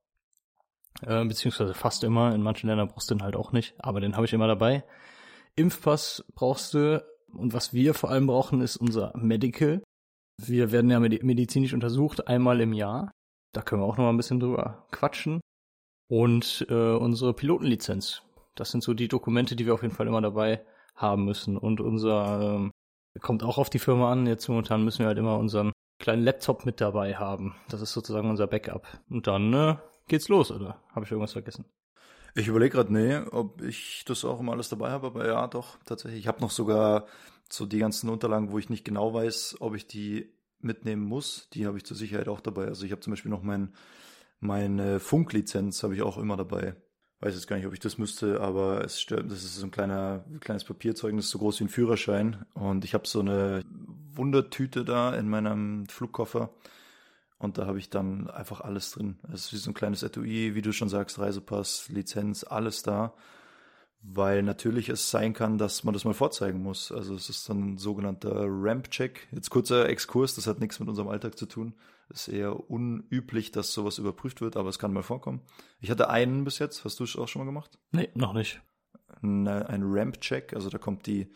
äh, 1.03 1.25
beziehungsweise 1.25 1.75
fast 1.75 2.03
immer. 2.03 2.35
In 2.35 2.43
manchen 2.43 2.69
Ländern 2.69 2.89
brauchst 2.89 3.11
du 3.11 3.15
den 3.15 3.23
halt 3.23 3.37
auch 3.37 3.53
nicht, 3.53 3.75
aber 3.79 4.01
den 4.01 4.17
habe 4.17 4.27
ich 4.27 4.33
immer 4.33 4.49
dabei. 4.49 4.85
Impfpass 5.55 6.25
brauchst 6.35 6.75
du 6.75 7.05
und 7.33 7.53
was 7.55 7.73
wir 7.73 7.95
vor 7.95 8.11
allem 8.11 8.27
brauchen, 8.27 8.61
ist 8.61 8.77
unser 8.77 9.13
Medical. 9.17 9.83
Wir 10.37 10.73
werden 10.73 10.91
ja 10.91 10.99
medi- 10.99 11.25
medizinisch 11.25 11.75
untersucht, 11.75 12.27
einmal 12.27 12.61
im 12.61 12.73
Jahr. 12.73 13.13
Da 13.53 13.63
können 13.63 13.83
wir 13.83 13.87
auch 13.87 13.97
noch 13.97 14.05
mal 14.05 14.11
ein 14.11 14.17
bisschen 14.17 14.41
drüber 14.41 14.87
quatschen. 14.91 15.41
Und 16.09 16.67
äh, 16.69 16.95
unsere 16.97 17.35
Pilotenlizenz. 17.35 18.23
Das 18.61 18.71
sind 18.71 18.85
so 18.85 18.93
die 18.93 19.09
Dokumente, 19.09 19.57
die 19.57 19.65
wir 19.65 19.73
auf 19.73 19.83
jeden 19.83 19.95
Fall 19.95 20.07
immer 20.07 20.21
dabei 20.21 20.63
haben 20.95 21.25
müssen. 21.25 21.57
Und 21.57 21.81
unser 21.81 22.57
ähm, 22.57 22.73
kommt 23.21 23.43
auch 23.43 23.57
auf 23.57 23.71
die 23.71 23.79
Firma 23.79 24.13
an. 24.13 24.27
Jetzt 24.27 24.49
momentan 24.49 24.85
müssen 24.85 25.01
wir 25.01 25.07
halt 25.07 25.19
immer 25.19 25.39
unseren 25.39 25.73
kleinen 25.99 26.23
Laptop 26.23 26.67
mit 26.67 26.81
dabei 26.81 27.17
haben. 27.17 27.55
Das 27.71 27.81
ist 27.81 27.93
sozusagen 27.93 28.29
unser 28.29 28.47
Backup. 28.47 28.87
Und 29.09 29.27
dann 29.27 29.55
äh, 29.55 29.77
geht's 30.09 30.29
los, 30.29 30.51
oder? 30.51 30.83
Habe 30.95 31.07
ich 31.07 31.11
irgendwas 31.11 31.33
vergessen? 31.33 31.65
Ich 32.35 32.49
überlege 32.49 32.77
gerade, 32.77 32.93
nee, 32.93 33.17
ob 33.33 33.63
ich 33.63 34.05
das 34.07 34.27
auch 34.27 34.41
immer 34.41 34.53
alles 34.53 34.69
dabei 34.69 34.91
habe, 34.91 35.09
aber 35.09 35.27
ja, 35.27 35.47
doch, 35.47 35.79
tatsächlich. 35.85 36.21
Ich 36.21 36.29
habe 36.29 36.43
noch 36.43 36.51
sogar 36.51 37.07
so 37.49 37.65
die 37.65 37.79
ganzen 37.79 38.11
Unterlagen, 38.11 38.53
wo 38.53 38.59
ich 38.59 38.69
nicht 38.69 38.85
genau 38.85 39.15
weiß, 39.15 39.57
ob 39.61 39.75
ich 39.75 39.87
die 39.87 40.35
mitnehmen 40.61 41.03
muss. 41.03 41.49
Die 41.55 41.67
habe 41.67 41.79
ich 41.79 41.85
zur 41.85 41.97
Sicherheit 41.97 42.29
auch 42.29 42.41
dabei. 42.41 42.67
Also 42.67 42.85
ich 42.85 42.93
habe 42.93 43.01
zum 43.01 43.13
Beispiel 43.13 43.31
noch 43.31 43.43
mein, 43.43 43.75
meine 44.39 45.01
Funklizenz 45.01 45.83
habe 45.83 45.95
ich 45.95 46.03
auch 46.03 46.19
immer 46.19 46.37
dabei. 46.37 46.77
Weiß 47.21 47.35
jetzt 47.35 47.47
gar 47.47 47.57
nicht, 47.57 47.67
ob 47.67 47.75
ich 47.75 47.81
das 47.81 47.99
müsste, 47.99 48.41
aber 48.41 48.83
es 48.83 48.99
stört, 48.99 49.31
das 49.31 49.45
ist 49.45 49.57
so 49.57 49.67
ein 49.67 49.71
kleiner, 49.71 50.25
kleines 50.41 50.65
Papierzeugnis, 50.65 51.29
so 51.29 51.39
groß 51.39 51.61
wie 51.61 51.65
ein 51.65 51.69
Führerschein. 51.69 52.47
Und 52.55 52.85
ich 52.85 52.95
habe 52.95 53.07
so 53.07 53.21
eine 53.21 53.63
Wundertüte 54.15 54.87
da 54.87 55.15
in 55.15 55.29
meinem 55.29 55.87
Flugkoffer. 55.87 56.49
Und 57.39 57.59
da 57.59 57.67
habe 57.67 57.79
ich 57.79 57.91
dann 57.91 58.31
einfach 58.31 58.63
alles 58.63 58.93
drin. 58.93 59.19
Es 59.33 59.47
ist 59.47 59.53
wie 59.53 59.57
so 59.59 59.71
ein 59.71 59.75
kleines 59.75 60.03
Etui, 60.03 60.55
wie 60.55 60.63
du 60.63 60.73
schon 60.73 60.89
sagst, 60.89 61.19
Reisepass, 61.19 61.89
Lizenz, 61.89 62.45
alles 62.45 62.83
da. 62.83 63.13
Weil 64.03 64.43
natürlich 64.43 64.89
es 64.89 65.11
sein 65.11 65.35
kann, 65.35 65.59
dass 65.59 65.85
man 65.85 65.93
das 65.93 66.05
mal 66.05 66.15
vorzeigen 66.15 66.63
muss. 66.63 66.91
Also 66.91 67.15
es 67.15 67.29
ist 67.29 67.49
dann 67.49 67.75
ein 67.75 67.79
sogenannter 67.79 68.47
Ramp-Check. 68.47 69.29
Jetzt 69.31 69.51
kurzer 69.51 69.89
Exkurs, 69.89 70.35
das 70.35 70.47
hat 70.47 70.59
nichts 70.59 70.81
mit 70.81 70.89
unserem 70.89 71.09
Alltag 71.09 71.37
zu 71.37 71.47
tun. 71.47 71.75
Ist 72.09 72.29
eher 72.29 72.71
unüblich, 72.71 73.53
dass 73.53 73.73
sowas 73.73 73.99
überprüft 73.99 74.41
wird, 74.41 74.57
aber 74.57 74.69
es 74.69 74.79
kann 74.79 74.93
mal 74.93 75.03
vorkommen. 75.03 75.43
Ich 75.81 75.91
hatte 75.91 76.09
einen 76.09 76.45
bis 76.45 76.59
jetzt, 76.59 76.85
hast 76.85 76.99
du 76.99 77.05
es 77.05 77.15
auch 77.15 77.29
schon 77.29 77.41
mal 77.41 77.47
gemacht? 77.47 77.79
Nee, 77.93 78.09
noch 78.15 78.33
nicht. 78.33 78.63
Ein, 79.23 79.47
ein 79.47 79.83
Ramp-Check, 79.85 80.55
also 80.55 80.71
da 80.71 80.79
kommt 80.79 81.07
die 81.07 81.31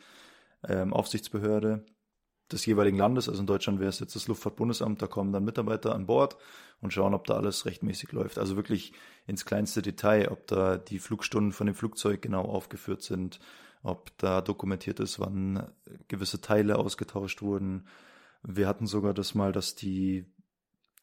ähm, 0.67 0.93
Aufsichtsbehörde 0.93 1.85
des 2.53 2.67
jeweiligen 2.67 2.99
Landes, 2.99 3.29
also 3.29 3.41
in 3.41 3.47
Deutschland 3.47 3.81
wäre 3.81 3.89
es 3.89 4.01
jetzt 4.01 4.15
das 4.15 4.29
Luftfahrtbundesamt, 4.29 5.01
da 5.01 5.07
kommen 5.07 5.33
dann 5.33 5.45
Mitarbeiter 5.45 5.95
an 5.95 6.07
Bord 6.07 6.37
und 6.81 6.93
schauen, 6.93 7.15
ob 7.15 7.27
da 7.27 7.35
alles 7.35 7.65
rechtmäßig 7.65 8.13
läuft. 8.13 8.39
Also 8.39 8.57
wirklich 8.57 8.93
ins 9.27 9.45
kleinste 9.45 9.81
Detail, 9.81 10.31
ob 10.31 10.47
da 10.47 10.77
die 10.77 10.99
Flugstunden 10.99 11.53
von 11.53 11.67
dem 11.67 11.75
Flugzeug 11.75 12.21
genau 12.21 12.43
aufgeführt 12.43 13.03
sind, 13.03 13.41
ob 13.83 14.17
da 14.19 14.41
dokumentiert 14.41 15.01
ist, 15.01 15.19
wann 15.21 15.71
gewisse 16.09 16.41
Teile 16.41 16.79
ausgetauscht 16.79 17.43
wurden. 17.43 17.87
Wir 18.43 18.69
hatten 18.69 18.87
sogar 18.87 19.15
das 19.15 19.35
mal, 19.35 19.53
dass 19.53 19.75
die 19.75 20.27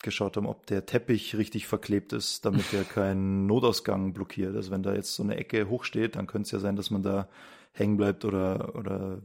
geschaut 0.04 0.38
haben, 0.38 0.48
ob 0.48 0.66
der 0.66 0.86
Teppich 0.86 1.36
richtig 1.36 1.68
verklebt 1.68 2.14
ist, 2.14 2.46
damit 2.46 2.74
er 2.74 2.84
keinen 2.84 3.46
Notausgang 3.46 4.14
blockiert. 4.14 4.56
Also 4.56 4.72
wenn 4.72 4.84
da 4.84 4.94
jetzt 4.94 5.16
so 5.16 5.24
eine 5.24 5.38
Ecke 5.38 5.70
hochsteht, 5.70 6.16
dann 6.16 6.28
könnte 6.28 6.48
es 6.48 6.52
ja 6.52 6.60
sein, 6.60 6.76
dass 6.76 6.92
man 6.92 7.04
da 7.04 7.30
hängen 7.72 7.98
bleibt 7.98 8.26
oder, 8.26 8.76
oder 8.76 9.22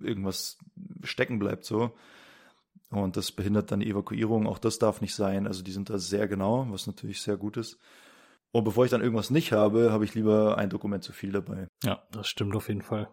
irgendwas 0.00 0.58
stecken 1.02 1.38
bleibt 1.38 1.64
so. 1.64 1.92
Und 2.90 3.16
das 3.16 3.30
behindert 3.32 3.70
dann 3.70 3.80
die 3.80 3.90
Evakuierung. 3.90 4.46
Auch 4.46 4.58
das 4.58 4.78
darf 4.78 5.00
nicht 5.00 5.14
sein. 5.14 5.46
Also 5.46 5.62
die 5.62 5.72
sind 5.72 5.90
da 5.90 5.98
sehr 5.98 6.26
genau, 6.26 6.66
was 6.70 6.86
natürlich 6.86 7.22
sehr 7.22 7.36
gut 7.36 7.56
ist. 7.56 7.78
Und 8.52 8.64
bevor 8.64 8.84
ich 8.84 8.90
dann 8.90 9.00
irgendwas 9.00 9.30
nicht 9.30 9.52
habe, 9.52 9.92
habe 9.92 10.04
ich 10.04 10.14
lieber 10.14 10.58
ein 10.58 10.70
Dokument 10.70 11.04
zu 11.04 11.12
viel 11.12 11.30
dabei. 11.30 11.68
Ja, 11.84 12.02
das 12.10 12.26
stimmt 12.26 12.56
auf 12.56 12.68
jeden 12.68 12.82
Fall. 12.82 13.08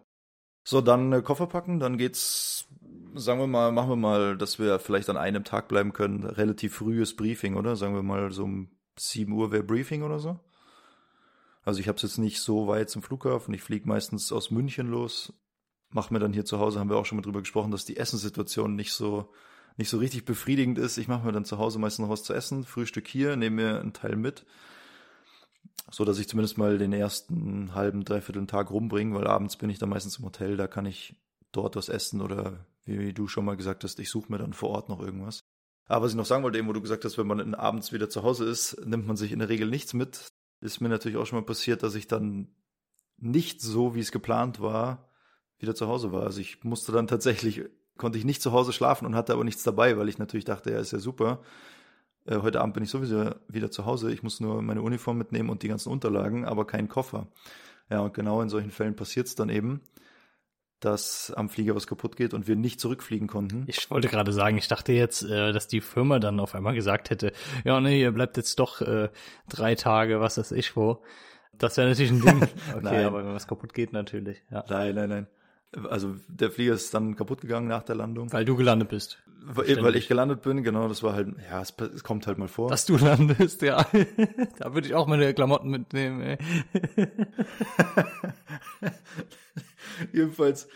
So, 0.64 0.80
dann 0.80 1.12
äh, 1.12 1.22
Koffer 1.22 1.46
packen, 1.46 1.78
dann 1.78 1.96
geht's, 1.96 2.66
sagen 3.14 3.40
wir 3.40 3.46
mal, 3.46 3.72
machen 3.72 3.90
wir 3.90 3.96
mal, 3.96 4.36
dass 4.36 4.58
wir 4.58 4.78
vielleicht 4.80 5.08
an 5.08 5.16
einem 5.16 5.44
Tag 5.44 5.68
bleiben 5.68 5.92
können. 5.92 6.24
Relativ 6.24 6.74
frühes 6.74 7.14
Briefing, 7.14 7.54
oder? 7.54 7.76
Sagen 7.76 7.94
wir 7.94 8.02
mal, 8.02 8.32
so 8.32 8.44
um 8.44 8.70
7 8.98 9.32
Uhr 9.32 9.52
wäre 9.52 9.62
Briefing 9.62 10.02
oder 10.02 10.18
so. 10.18 10.40
Also 11.62 11.80
ich 11.80 11.88
habe 11.88 11.96
es 11.96 12.02
jetzt 12.02 12.18
nicht 12.18 12.40
so 12.40 12.66
weit 12.66 12.90
zum 12.90 13.02
Flughafen. 13.02 13.54
Ich 13.54 13.62
fliege 13.62 13.88
meistens 13.88 14.32
aus 14.32 14.50
München 14.50 14.88
los. 14.88 15.32
Mach 15.90 16.10
mir 16.10 16.18
dann 16.18 16.32
hier 16.32 16.44
zu 16.44 16.58
Hause, 16.58 16.80
haben 16.80 16.90
wir 16.90 16.96
auch 16.96 17.06
schon 17.06 17.16
mal 17.16 17.22
drüber 17.22 17.40
gesprochen, 17.40 17.70
dass 17.70 17.84
die 17.84 17.96
Essenssituation 17.96 18.74
nicht 18.74 18.92
so 18.92 19.32
nicht 19.78 19.88
so 19.88 19.98
richtig 19.98 20.24
befriedigend 20.24 20.76
ist. 20.76 20.98
Ich 20.98 21.08
mache 21.08 21.24
mir 21.24 21.32
dann 21.32 21.44
zu 21.44 21.58
Hause 21.58 21.78
meistens 21.78 22.02
noch 22.02 22.10
was 22.10 22.24
zu 22.24 22.34
essen, 22.34 22.64
Frühstück 22.64 23.08
hier, 23.08 23.36
nehme 23.36 23.62
mir 23.62 23.80
einen 23.80 23.92
Teil 23.92 24.16
mit, 24.16 24.44
so 25.90 26.04
dass 26.04 26.18
ich 26.18 26.28
zumindest 26.28 26.58
mal 26.58 26.78
den 26.78 26.92
ersten 26.92 27.74
halben, 27.74 28.04
dreiviertel 28.04 28.46
Tag 28.46 28.70
rumbringe, 28.70 29.14
weil 29.14 29.28
abends 29.28 29.56
bin 29.56 29.70
ich 29.70 29.78
dann 29.78 29.88
meistens 29.88 30.18
im 30.18 30.24
Hotel, 30.24 30.56
da 30.56 30.66
kann 30.66 30.84
ich 30.84 31.14
dort 31.52 31.76
was 31.76 31.88
essen 31.88 32.20
oder 32.20 32.66
wie 32.84 33.12
du 33.12 33.28
schon 33.28 33.44
mal 33.44 33.56
gesagt 33.56 33.84
hast, 33.84 34.00
ich 34.00 34.10
suche 34.10 34.32
mir 34.32 34.38
dann 34.38 34.52
vor 34.52 34.70
Ort 34.70 34.88
noch 34.88 35.00
irgendwas. 35.00 35.40
Aber 35.86 36.04
was 36.04 36.12
ich 36.12 36.16
noch 36.16 36.26
sagen 36.26 36.42
wollte, 36.42 36.58
eben, 36.58 36.68
wo 36.68 36.72
du 36.72 36.82
gesagt 36.82 37.04
hast, 37.04 37.16
wenn 37.16 37.26
man 37.26 37.54
abends 37.54 37.92
wieder 37.92 38.10
zu 38.10 38.22
Hause 38.22 38.44
ist, 38.46 38.84
nimmt 38.84 39.06
man 39.06 39.16
sich 39.16 39.32
in 39.32 39.38
der 39.38 39.48
Regel 39.48 39.68
nichts 39.68 39.94
mit. 39.94 40.28
Ist 40.60 40.80
mir 40.80 40.88
natürlich 40.88 41.16
auch 41.16 41.24
schon 41.24 41.38
mal 41.38 41.46
passiert, 41.46 41.82
dass 41.82 41.94
ich 41.94 42.08
dann 42.08 42.48
nicht 43.16 43.62
so, 43.62 43.94
wie 43.94 44.00
es 44.00 44.12
geplant 44.12 44.60
war, 44.60 45.07
wieder 45.58 45.74
zu 45.74 45.88
Hause 45.88 46.12
war. 46.12 46.24
Also 46.24 46.40
ich 46.40 46.62
musste 46.64 46.92
dann 46.92 47.06
tatsächlich, 47.06 47.62
konnte 47.96 48.18
ich 48.18 48.24
nicht 48.24 48.42
zu 48.42 48.52
Hause 48.52 48.72
schlafen 48.72 49.06
und 49.06 49.14
hatte 49.14 49.32
aber 49.32 49.44
nichts 49.44 49.62
dabei, 49.62 49.96
weil 49.96 50.08
ich 50.08 50.18
natürlich 50.18 50.44
dachte, 50.44 50.70
ja, 50.70 50.78
ist 50.78 50.92
ja 50.92 50.98
super. 50.98 51.40
Äh, 52.26 52.38
heute 52.42 52.60
Abend 52.60 52.74
bin 52.74 52.84
ich 52.84 52.90
sowieso 52.90 53.30
wieder 53.48 53.70
zu 53.70 53.86
Hause. 53.86 54.12
Ich 54.12 54.22
muss 54.22 54.40
nur 54.40 54.62
meine 54.62 54.82
Uniform 54.82 55.18
mitnehmen 55.18 55.50
und 55.50 55.62
die 55.62 55.68
ganzen 55.68 55.90
Unterlagen, 55.90 56.44
aber 56.44 56.66
keinen 56.66 56.88
Koffer. 56.88 57.26
Ja, 57.90 58.00
und 58.00 58.14
genau 58.14 58.42
in 58.42 58.48
solchen 58.48 58.70
Fällen 58.70 58.96
passiert 58.96 59.26
es 59.26 59.34
dann 59.34 59.48
eben, 59.48 59.80
dass 60.80 61.32
am 61.34 61.48
Flieger 61.48 61.74
was 61.74 61.86
kaputt 61.86 62.16
geht 62.16 62.34
und 62.34 62.46
wir 62.46 62.54
nicht 62.54 62.80
zurückfliegen 62.80 63.26
konnten. 63.26 63.64
Ich 63.66 63.90
wollte 63.90 64.08
gerade 64.08 64.32
sagen, 64.32 64.58
ich 64.58 64.68
dachte 64.68 64.92
jetzt, 64.92 65.22
äh, 65.22 65.52
dass 65.52 65.66
die 65.66 65.80
Firma 65.80 66.18
dann 66.18 66.38
auf 66.38 66.54
einmal 66.54 66.74
gesagt 66.74 67.10
hätte, 67.10 67.32
ja, 67.64 67.80
nee, 67.80 68.00
ihr 68.00 68.12
bleibt 68.12 68.36
jetzt 68.36 68.58
doch 68.60 68.80
äh, 68.80 69.08
drei 69.48 69.74
Tage, 69.74 70.20
was 70.20 70.38
weiß 70.38 70.52
ich 70.52 70.76
wo. 70.76 71.02
Das 71.54 71.76
wäre 71.76 71.88
natürlich 71.88 72.12
ein 72.12 72.20
Ding. 72.24 72.42
Okay, 72.42 72.80
Nein. 72.82 73.06
aber 73.06 73.24
wenn 73.24 73.34
was 73.34 73.48
kaputt 73.48 73.74
geht, 73.74 73.92
natürlich, 73.92 74.42
ja. 74.50 74.64
Nein, 74.68 74.94
nein, 74.94 75.08
nein. 75.08 75.26
Also 75.88 76.16
der 76.28 76.50
Flieger 76.50 76.74
ist 76.74 76.94
dann 76.94 77.14
kaputt 77.14 77.42
gegangen 77.42 77.68
nach 77.68 77.82
der 77.82 77.94
Landung. 77.94 78.32
Weil 78.32 78.44
du 78.44 78.56
gelandet 78.56 78.88
bist. 78.88 79.18
Weil, 79.50 79.82
weil 79.82 79.96
ich 79.96 80.08
gelandet 80.08 80.42
bin, 80.42 80.62
genau, 80.62 80.88
das 80.88 81.02
war 81.02 81.14
halt, 81.14 81.28
ja, 81.50 81.60
es, 81.62 81.74
es 81.94 82.02
kommt 82.04 82.26
halt 82.26 82.38
mal 82.38 82.48
vor. 82.48 82.68
Dass 82.70 82.86
du 82.86 82.96
landest, 82.98 83.62
ja. 83.62 83.86
da 84.58 84.74
würde 84.74 84.88
ich 84.88 84.94
auch 84.94 85.06
meine 85.06 85.32
Klamotten 85.32 85.70
mitnehmen, 85.70 86.20
ey. 86.20 86.38
Jedenfalls, 90.12 90.68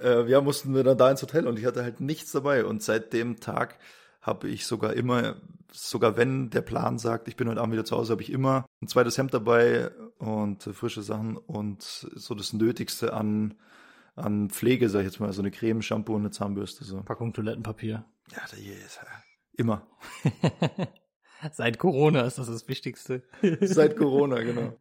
äh, 0.00 0.28
ja, 0.28 0.40
mussten 0.40 0.74
wir 0.74 0.84
dann 0.84 0.98
da 0.98 1.10
ins 1.10 1.22
Hotel 1.22 1.46
und 1.46 1.58
ich 1.58 1.64
hatte 1.64 1.82
halt 1.82 2.00
nichts 2.00 2.32
dabei. 2.32 2.64
Und 2.64 2.82
seit 2.82 3.12
dem 3.12 3.40
Tag 3.40 3.78
habe 4.20 4.48
ich 4.48 4.66
sogar 4.66 4.92
immer, 4.94 5.36
sogar 5.72 6.16
wenn 6.16 6.50
der 6.50 6.62
Plan 6.62 6.98
sagt, 6.98 7.28
ich 7.28 7.36
bin 7.36 7.48
heute 7.48 7.60
Abend 7.60 7.72
wieder 7.72 7.84
zu 7.84 7.96
Hause, 7.96 8.12
habe 8.12 8.22
ich 8.22 8.30
immer 8.30 8.66
ein 8.80 8.88
zweites 8.88 9.18
Hemd 9.18 9.34
dabei 9.34 9.90
und 10.18 10.62
frische 10.62 11.02
Sachen 11.02 11.36
und 11.36 11.82
so 11.82 12.34
das 12.34 12.52
Nötigste 12.52 13.14
an, 13.14 13.54
an 14.14 14.50
Pflege, 14.50 14.88
sag 14.88 15.00
ich 15.00 15.06
jetzt 15.06 15.20
mal, 15.20 15.32
so 15.32 15.42
eine 15.42 15.50
Creme, 15.50 15.82
Shampoo 15.82 16.14
und 16.14 16.22
eine 16.22 16.30
Zahnbürste. 16.30 16.84
So. 16.84 17.02
Packung 17.02 17.32
Toilettenpapier. 17.32 18.04
Ja, 18.30 18.42
da 18.50 18.56
ist 18.56 19.00
immer. 19.56 19.86
Seit 21.52 21.78
Corona 21.78 22.22
ist 22.22 22.38
das 22.38 22.46
das 22.46 22.68
Wichtigste. 22.68 23.22
Seit 23.60 23.96
Corona, 23.96 24.42
genau. 24.42 24.78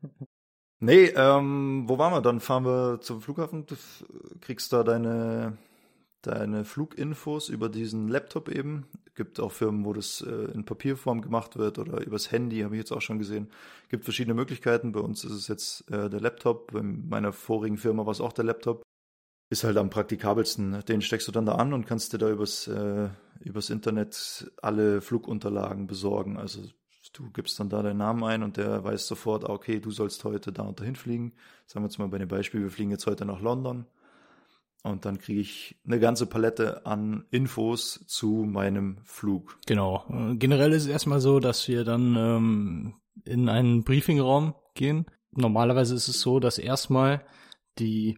Nee, 0.80 1.06
ähm, 1.16 1.84
wo 1.88 1.98
waren 1.98 2.14
wir? 2.14 2.22
Dann 2.22 2.40
fahren 2.40 2.66
wir 2.66 3.02
zum 3.02 3.22
Flughafen. 3.22 3.66
Du 3.66 3.76
kriegst 4.42 4.74
da 4.74 4.84
deine, 4.84 5.58
deine 6.22 6.66
Fluginfos 6.66 7.50
über 7.50 7.70
diesen 7.70 8.08
Laptop 8.08 8.50
eben. 8.50 8.88
Gibt 9.16 9.40
auch 9.40 9.52
Firmen, 9.52 9.86
wo 9.86 9.94
das 9.94 10.22
äh, 10.22 10.52
in 10.54 10.66
Papierform 10.66 11.22
gemacht 11.22 11.58
wird 11.58 11.80
oder 11.80 12.02
übers 12.02 12.32
Handy, 12.32 12.62
habe 12.62 12.76
ich 12.76 12.80
jetzt 12.80 12.92
auch 12.92 13.02
schon 13.02 13.20
gesehen. 13.20 13.52
Gibt 13.90 14.06
verschiedene 14.06 14.34
Möglichkeiten. 14.34 14.92
Bei 14.92 15.02
uns 15.02 15.24
ist 15.24 15.34
es 15.34 15.48
jetzt 15.48 15.90
äh, 15.92 16.10
der 16.10 16.22
Laptop. 16.22 16.72
Bei 16.72 16.82
meiner 16.82 17.34
vorigen 17.34 17.78
Firma 17.78 18.06
war 18.06 18.12
es 18.12 18.22
auch 18.22 18.34
der 18.34 18.46
Laptop. 18.46 18.82
Ist 19.52 19.66
halt 19.66 19.76
am 19.76 19.90
praktikabelsten. 19.90 20.80
Den 20.88 21.02
steckst 21.02 21.28
du 21.28 21.34
dann 21.34 21.46
da 21.46 21.56
an 21.56 21.74
und 21.74 21.86
kannst 21.86 22.14
dir 22.14 22.18
da 22.18 22.30
übers, 22.30 22.68
äh, 22.68 23.10
übers 23.42 23.70
Internet 23.70 24.50
alle 24.62 25.02
Flugunterlagen 25.02 25.88
besorgen. 25.88 26.38
Also 26.38 26.62
du 27.12 27.30
gibst 27.32 27.60
dann 27.60 27.68
da 27.68 27.84
deinen 27.84 27.98
Namen 27.98 28.24
ein 28.24 28.44
und 28.44 28.56
der 28.56 28.86
weiß 28.86 29.06
sofort, 29.08 29.44
ah, 29.44 29.50
okay, 29.52 29.82
du 29.82 29.92
sollst 29.92 30.24
heute 30.24 30.54
da 30.54 30.64
und 30.64 30.80
dahin 30.80 30.96
fliegen. 30.96 31.34
Sagen 31.66 31.84
wir 31.84 31.90
jetzt 31.90 32.00
mal 32.00 32.08
bei 32.08 32.18
dem 32.18 32.30
Beispiel, 32.30 32.62
wir 32.62 32.72
fliegen 32.72 32.92
jetzt 32.92 33.06
heute 33.08 33.26
nach 33.26 33.42
London. 33.42 33.88
Und 34.84 35.04
dann 35.04 35.20
kriege 35.20 35.42
ich 35.42 35.76
eine 35.86 36.00
ganze 36.00 36.28
Palette 36.28 36.86
an 36.86 37.26
Infos 37.30 38.06
zu 38.08 38.46
meinem 38.48 39.00
Flug. 39.04 39.60
Genau. 39.68 40.06
Generell 40.40 40.72
ist 40.72 40.84
es 40.84 40.90
erstmal 40.90 41.20
so, 41.20 41.42
dass 41.42 41.68
wir 41.68 41.84
dann 41.84 42.16
ähm, 42.16 42.94
in 43.26 43.50
einen 43.50 43.84
Briefingraum 43.84 44.56
gehen. 44.76 45.08
Normalerweise 45.32 45.94
ist 45.94 46.08
es 46.08 46.22
so, 46.22 46.40
dass 46.40 46.58
erstmal 46.58 47.26
die 47.80 48.18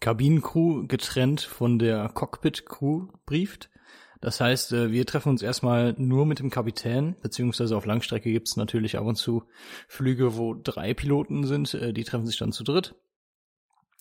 Kabinencrew 0.00 0.86
getrennt 0.86 1.40
von 1.40 1.78
der 1.78 2.08
Cockpit-Crew 2.08 3.08
brieft. 3.26 3.70
Das 4.20 4.40
heißt, 4.40 4.72
äh, 4.72 4.92
wir 4.92 5.04
treffen 5.04 5.30
uns 5.30 5.42
erstmal 5.42 5.94
nur 5.98 6.26
mit 6.26 6.38
dem 6.38 6.50
Kapitän, 6.50 7.16
beziehungsweise 7.22 7.76
auf 7.76 7.86
Langstrecke 7.86 8.30
gibt 8.30 8.48
es 8.48 8.56
natürlich 8.56 8.96
ab 8.96 9.04
und 9.04 9.16
zu 9.16 9.44
Flüge, 9.88 10.36
wo 10.36 10.54
drei 10.54 10.94
Piloten 10.94 11.44
sind, 11.44 11.74
äh, 11.74 11.92
die 11.92 12.04
treffen 12.04 12.26
sich 12.26 12.38
dann 12.38 12.52
zu 12.52 12.62
dritt. 12.62 12.94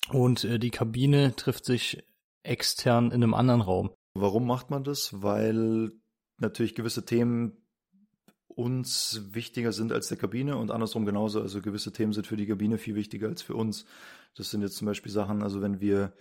Und 0.10 0.44
äh, 0.44 0.60
die 0.60 0.70
Kabine 0.70 1.36
trifft 1.36 1.66
sich 1.66 2.04
extern 2.44 3.08
in 3.08 3.24
einem 3.24 3.34
anderen 3.34 3.62
Raum. 3.62 3.92
Warum 4.14 4.46
macht 4.46 4.70
man 4.70 4.84
das? 4.84 5.22
Weil 5.22 5.92
natürlich 6.38 6.76
gewisse 6.76 7.06
Themen 7.06 7.58
uns 8.48 9.22
wichtiger 9.32 9.72
sind 9.72 9.92
als 9.92 10.10
der 10.10 10.18
Kabine 10.18 10.58
und 10.58 10.72
andersrum 10.72 11.06
genauso. 11.06 11.42
Also 11.42 11.62
gewisse 11.62 11.94
Themen 11.94 12.14
sind 12.14 12.28
für 12.28 12.36
die 12.38 12.48
Kabine 12.48 12.78
viel 12.78 12.96
wichtiger 12.96 13.28
als 13.28 13.42
für 13.42 13.56
uns. 13.56 13.86
Das 14.36 14.50
sind 14.50 14.62
jetzt 14.62 14.78
zum 14.78 14.88
Beispiel 14.88 15.12
Sachen, 15.12 15.44
also 15.44 15.62
wenn 15.62 15.80
wir 15.82 16.14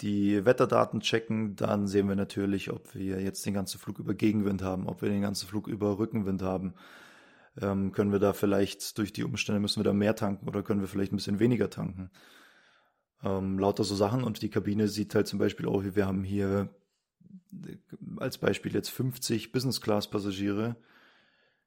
die 0.00 0.44
Wetterdaten 0.44 1.00
checken, 1.00 1.56
dann 1.56 1.86
sehen 1.86 2.08
wir 2.08 2.16
natürlich, 2.16 2.70
ob 2.70 2.94
wir 2.94 3.20
jetzt 3.22 3.46
den 3.46 3.54
ganzen 3.54 3.78
Flug 3.78 3.98
über 3.98 4.14
Gegenwind 4.14 4.62
haben, 4.62 4.86
ob 4.86 5.00
wir 5.00 5.08
den 5.08 5.22
ganzen 5.22 5.48
Flug 5.48 5.68
über 5.68 5.98
Rückenwind 5.98 6.42
haben. 6.42 6.74
Ähm, 7.60 7.92
können 7.92 8.12
wir 8.12 8.18
da 8.18 8.34
vielleicht 8.34 8.98
durch 8.98 9.12
die 9.12 9.24
Umstände 9.24 9.60
müssen 9.60 9.80
wir 9.80 9.84
da 9.84 9.94
mehr 9.94 10.14
tanken 10.14 10.46
oder 10.46 10.62
können 10.62 10.82
wir 10.82 10.88
vielleicht 10.88 11.12
ein 11.12 11.16
bisschen 11.16 11.38
weniger 11.38 11.70
tanken? 11.70 12.10
Ähm, 13.22 13.58
lauter 13.58 13.84
so 13.84 13.94
Sachen 13.94 14.22
und 14.22 14.42
die 14.42 14.50
Kabine 14.50 14.88
sieht 14.88 15.14
halt 15.14 15.26
zum 15.26 15.38
Beispiel 15.38 15.66
auch, 15.66 15.82
wir 15.82 16.06
haben 16.06 16.22
hier 16.22 16.68
äh, 17.64 17.76
als 18.18 18.36
Beispiel 18.36 18.74
jetzt 18.74 18.90
50 18.90 19.52
Business 19.52 19.80
Class 19.80 20.10
Passagiere. 20.10 20.76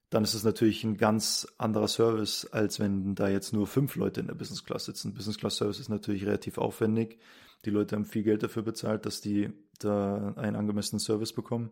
Dann 0.10 0.24
ist 0.24 0.34
es 0.34 0.44
natürlich 0.44 0.84
ein 0.84 0.98
ganz 0.98 1.48
anderer 1.58 1.88
Service, 1.88 2.46
als 2.46 2.80
wenn 2.80 3.14
da 3.14 3.30
jetzt 3.30 3.54
nur 3.54 3.68
fünf 3.68 3.96
Leute 3.96 4.20
in 4.22 4.28
der 4.28 4.34
Business 4.34 4.64
Class 4.64 4.86
sitzen. 4.86 5.14
Business 5.14 5.38
Class 5.38 5.58
Service 5.58 5.80
ist 5.80 5.90
natürlich 5.90 6.26
relativ 6.26 6.58
aufwendig 6.58 7.20
die 7.66 7.70
Leute 7.72 7.96
haben 7.96 8.06
viel 8.06 8.24
Geld 8.24 8.44
dafür 8.44 8.64
bezahlt, 8.64 9.06
dass 9.06 9.22
die 9.22 9.50
da 9.80 10.34
einen 10.36 10.56
angemessenen 10.56 11.00
Service 11.00 11.34
bekommen. 11.34 11.72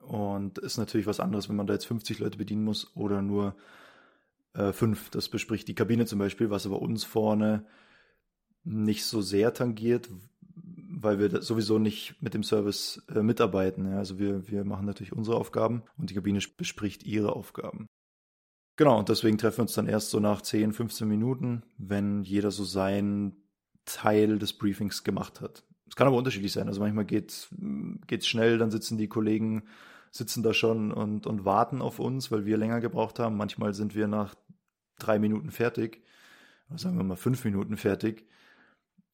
Und 0.00 0.58
ist 0.58 0.78
natürlich 0.78 1.06
was 1.06 1.20
anderes, 1.20 1.48
wenn 1.48 1.56
man 1.56 1.68
da 1.68 1.74
jetzt 1.74 1.86
50 1.86 2.18
Leute 2.18 2.38
bedienen 2.38 2.64
muss 2.64 2.90
oder 2.96 3.22
nur 3.22 3.54
äh, 4.54 4.72
fünf. 4.72 5.10
Das 5.10 5.28
bespricht 5.28 5.68
die 5.68 5.76
Kabine 5.76 6.06
zum 6.06 6.18
Beispiel, 6.18 6.50
was 6.50 6.66
aber 6.66 6.82
uns 6.82 7.04
vorne 7.04 7.64
nicht 8.64 9.04
so 9.04 9.20
sehr 9.20 9.54
tangiert, 9.54 10.08
weil 11.02 11.18
wir 11.18 11.42
sowieso 11.42 11.78
nicht 11.78 12.14
mit 12.20 12.34
dem 12.34 12.42
Service 12.42 13.02
äh, 13.14 13.22
mitarbeiten. 13.22 13.90
Ja. 13.90 13.98
Also 13.98 14.18
wir, 14.18 14.48
wir 14.48 14.64
machen 14.64 14.86
natürlich 14.86 15.12
unsere 15.12 15.36
Aufgaben 15.36 15.82
und 15.96 16.10
die 16.10 16.14
Kabine 16.14 16.40
bespricht 16.56 17.04
ihre 17.04 17.34
Aufgaben. 17.34 17.86
Genau, 18.76 18.98
und 18.98 19.08
deswegen 19.08 19.38
treffen 19.38 19.58
wir 19.58 19.62
uns 19.62 19.74
dann 19.74 19.86
erst 19.86 20.10
so 20.10 20.18
nach 20.18 20.40
10, 20.40 20.72
15 20.72 21.06
Minuten, 21.06 21.62
wenn 21.76 22.22
jeder 22.22 22.50
so 22.50 22.64
sein 22.64 23.36
Teil 23.84 24.38
des 24.38 24.54
Briefings 24.54 25.04
gemacht 25.04 25.40
hat. 25.40 25.64
Es 25.88 25.96
kann 25.96 26.06
aber 26.06 26.16
unterschiedlich 26.16 26.52
sein. 26.52 26.68
Also 26.68 26.80
manchmal 26.80 27.04
geht 27.04 27.30
es 27.30 28.26
schnell, 28.26 28.56
dann 28.56 28.70
sitzen 28.70 28.96
die 28.96 29.08
Kollegen 29.08 29.64
sitzen 30.12 30.42
da 30.42 30.52
schon 30.52 30.92
und, 30.92 31.26
und 31.26 31.44
warten 31.44 31.80
auf 31.82 31.98
uns, 31.98 32.30
weil 32.30 32.44
wir 32.44 32.58
länger 32.58 32.80
gebraucht 32.80 33.18
haben. 33.18 33.36
Manchmal 33.36 33.74
sind 33.74 33.94
wir 33.94 34.06
nach 34.06 34.34
drei 34.98 35.18
Minuten 35.18 35.50
fertig, 35.50 36.02
oder 36.68 36.78
sagen 36.78 36.98
wir 36.98 37.04
mal 37.04 37.16
fünf 37.16 37.44
Minuten 37.44 37.76
fertig. 37.76 38.26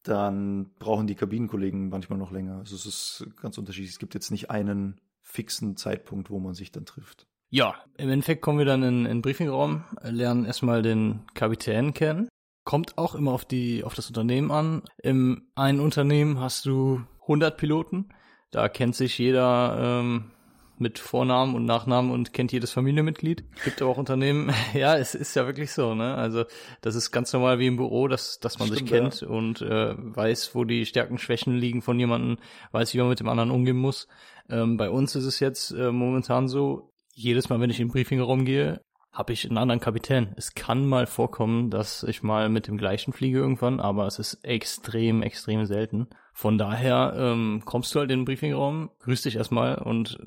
Dann 0.08 0.70
brauchen 0.78 1.06
die 1.06 1.14
Kabinenkollegen 1.14 1.90
manchmal 1.90 2.18
noch 2.18 2.32
länger. 2.32 2.58
Also 2.58 2.74
es 2.74 2.86
ist 2.86 3.26
ganz 3.40 3.58
unterschiedlich. 3.58 3.92
Es 3.92 3.98
gibt 3.98 4.14
jetzt 4.14 4.30
nicht 4.30 4.50
einen 4.50 5.00
fixen 5.22 5.76
Zeitpunkt, 5.76 6.30
wo 6.30 6.38
man 6.38 6.54
sich 6.54 6.72
dann 6.72 6.86
trifft. 6.86 7.26
Ja, 7.50 7.74
im 7.96 8.08
Endeffekt 8.08 8.42
kommen 8.42 8.58
wir 8.58 8.64
dann 8.64 8.82
in, 8.82 9.04
in 9.04 9.18
den 9.18 9.22
Briefingraum, 9.22 9.84
lernen 10.02 10.44
erstmal 10.44 10.82
den 10.82 11.26
Kapitän 11.34 11.94
kennen 11.94 12.28
kommt 12.68 12.98
auch 12.98 13.14
immer 13.14 13.32
auf 13.32 13.46
die, 13.46 13.82
auf 13.82 13.94
das 13.94 14.08
Unternehmen 14.08 14.50
an. 14.50 14.82
Im 15.02 15.48
einen 15.54 15.80
Unternehmen 15.80 16.38
hast 16.38 16.66
du 16.66 17.00
100 17.22 17.56
Piloten. 17.56 18.10
Da 18.50 18.68
kennt 18.68 18.94
sich 18.94 19.16
jeder 19.16 20.02
ähm, 20.02 20.32
mit 20.80 20.98
Vornamen 20.98 21.54
und 21.54 21.64
Nachnamen 21.64 22.10
und 22.10 22.32
kennt 22.32 22.52
jedes 22.52 22.70
Familienmitglied. 22.70 23.44
Gibt 23.64 23.82
aber 23.82 23.90
auch 23.90 23.98
Unternehmen, 23.98 24.52
ja, 24.74 24.96
es 24.96 25.14
ist 25.14 25.34
ja 25.34 25.46
wirklich 25.46 25.72
so, 25.72 25.94
ne? 25.94 26.14
Also 26.14 26.44
das 26.80 26.94
ist 26.94 27.10
ganz 27.10 27.32
normal 27.32 27.58
wie 27.58 27.66
im 27.66 27.76
Büro, 27.76 28.08
dass, 28.08 28.40
dass 28.40 28.58
man 28.58 28.68
Stimmt, 28.68 28.80
sich 28.80 28.88
kennt 28.88 29.20
ja. 29.20 29.28
und 29.28 29.62
äh, 29.62 29.94
weiß, 29.96 30.54
wo 30.54 30.64
die 30.64 30.86
Stärken, 30.86 31.18
Schwächen 31.18 31.56
liegen 31.56 31.82
von 31.82 31.98
jemandem, 31.98 32.38
weiß, 32.72 32.94
wie 32.94 32.98
man 32.98 33.08
mit 33.08 33.20
dem 33.20 33.28
anderen 33.28 33.50
umgehen 33.50 33.76
muss. 33.76 34.08
Ähm, 34.50 34.76
bei 34.76 34.90
uns 34.90 35.14
ist 35.14 35.24
es 35.24 35.40
jetzt 35.40 35.70
äh, 35.72 35.92
momentan 35.92 36.48
so, 36.48 36.92
jedes 37.18 37.48
Mal, 37.48 37.60
wenn 37.60 37.70
ich 37.70 37.80
in 37.80 37.88
den 37.88 37.92
Briefingraum 37.92 38.44
gehe, 38.44 38.80
habe 39.18 39.32
ich 39.32 39.44
einen 39.44 39.58
anderen 39.58 39.80
Kapitän. 39.80 40.32
Es 40.36 40.54
kann 40.54 40.86
mal 40.86 41.08
vorkommen, 41.08 41.70
dass 41.70 42.04
ich 42.04 42.22
mal 42.22 42.48
mit 42.48 42.68
dem 42.68 42.78
gleichen 42.78 43.12
fliege 43.12 43.38
irgendwann, 43.38 43.80
aber 43.80 44.06
es 44.06 44.20
ist 44.20 44.44
extrem, 44.44 45.22
extrem 45.22 45.66
selten. 45.66 46.06
Von 46.32 46.56
daher 46.56 47.14
ähm, 47.18 47.62
kommst 47.64 47.92
du 47.92 47.98
halt 47.98 48.12
in 48.12 48.20
den 48.20 48.24
Briefingraum, 48.24 48.90
grüßt 49.00 49.24
dich 49.24 49.34
erstmal 49.34 49.78
und 49.78 50.20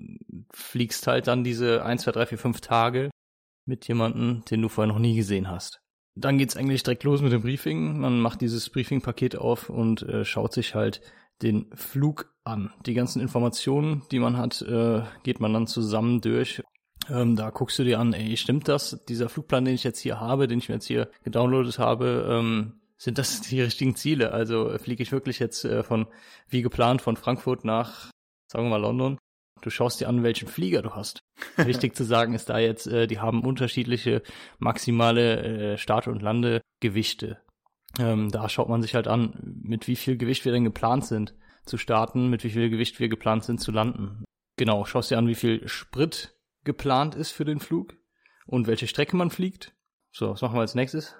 fliegst 0.51 1.07
halt 1.07 1.27
dann 1.27 1.45
diese 1.45 1.85
1, 1.85 2.01
2, 2.03 2.11
3, 2.11 2.25
4, 2.25 2.37
5 2.37 2.61
Tage 2.61 3.11
mit 3.65 3.87
jemandem, 3.87 4.43
den 4.51 4.61
du 4.61 4.67
vorher 4.67 4.91
noch 4.91 4.99
nie 4.99 5.15
gesehen 5.15 5.49
hast. 5.49 5.79
Dann 6.15 6.37
geht's 6.37 6.57
eigentlich 6.57 6.83
direkt 6.83 7.05
los 7.05 7.21
mit 7.21 7.31
dem 7.31 7.43
Briefing. 7.43 7.97
Man 7.97 8.19
macht 8.19 8.41
dieses 8.41 8.69
Briefing-Paket 8.69 9.37
auf 9.37 9.69
und 9.69 10.03
äh, 10.03 10.25
schaut 10.25 10.51
sich 10.51 10.75
halt 10.75 10.99
den 11.41 11.69
Flug 11.75 12.29
an. 12.43 12.73
Die 12.85 12.93
ganzen 12.93 13.21
Informationen, 13.21 14.03
die 14.11 14.19
man 14.19 14.35
hat, 14.35 14.61
äh, 14.63 15.03
geht 15.23 15.39
man 15.39 15.53
dann 15.53 15.65
zusammen 15.65 16.19
durch 16.19 16.61
ähm, 17.09 17.35
da 17.35 17.49
guckst 17.49 17.79
du 17.79 17.83
dir 17.83 17.99
an, 17.99 18.13
ey, 18.13 18.37
stimmt 18.37 18.67
das? 18.67 18.99
Dieser 19.07 19.29
Flugplan, 19.29 19.65
den 19.65 19.75
ich 19.75 19.83
jetzt 19.83 19.99
hier 19.99 20.19
habe, 20.19 20.47
den 20.47 20.59
ich 20.59 20.69
mir 20.69 20.75
jetzt 20.75 20.87
hier 20.87 21.09
gedownloadet 21.23 21.79
habe, 21.79 22.27
ähm, 22.29 22.81
sind 22.97 23.17
das 23.17 23.41
die 23.49 23.61
richtigen 23.61 23.95
Ziele? 23.95 24.31
Also 24.31 24.77
fliege 24.77 25.03
ich 25.03 25.11
wirklich 25.11 25.39
jetzt 25.39 25.65
äh, 25.65 25.83
von, 25.83 26.07
wie 26.47 26.61
geplant, 26.61 27.01
von 27.01 27.17
Frankfurt 27.17 27.65
nach, 27.65 28.11
sagen 28.51 28.65
wir 28.65 28.69
mal, 28.69 28.81
London? 28.81 29.17
Du 29.61 29.69
schaust 29.69 30.01
dir 30.01 30.09
an, 30.09 30.23
welchen 30.23 30.47
Flieger 30.47 30.81
du 30.81 30.91
hast. 30.91 31.19
Wichtig 31.57 31.95
zu 31.95 32.03
sagen 32.03 32.33
ist 32.33 32.49
da 32.49 32.57
jetzt, 32.59 32.87
äh, 32.87 33.07
die 33.07 33.19
haben 33.19 33.43
unterschiedliche 33.43 34.23
maximale 34.59 35.73
äh, 35.73 35.77
Start- 35.77 36.07
und 36.07 36.21
Landegewichte. 36.21 37.39
Ähm, 37.99 38.29
da 38.31 38.47
schaut 38.49 38.69
man 38.69 38.81
sich 38.81 38.95
halt 38.95 39.07
an, 39.07 39.61
mit 39.63 39.87
wie 39.87 39.95
viel 39.95 40.17
Gewicht 40.17 40.45
wir 40.45 40.51
denn 40.51 40.63
geplant 40.63 41.05
sind 41.05 41.35
zu 41.65 41.77
starten, 41.77 42.29
mit 42.29 42.43
wie 42.43 42.49
viel 42.49 42.69
Gewicht 42.69 42.99
wir 42.99 43.09
geplant 43.09 43.43
sind 43.43 43.59
zu 43.59 43.71
landen. 43.71 44.23
Genau, 44.57 44.85
schaust 44.85 45.11
dir 45.11 45.17
an, 45.17 45.27
wie 45.27 45.35
viel 45.35 45.67
Sprit 45.67 46.33
geplant 46.63 47.15
ist 47.15 47.31
für 47.31 47.45
den 47.45 47.59
Flug 47.59 47.95
und 48.45 48.67
welche 48.67 48.87
Strecke 48.87 49.15
man 49.15 49.29
fliegt. 49.29 49.73
So, 50.11 50.31
was 50.31 50.41
machen 50.41 50.55
wir 50.55 50.61
als 50.61 50.75
nächstes? 50.75 51.15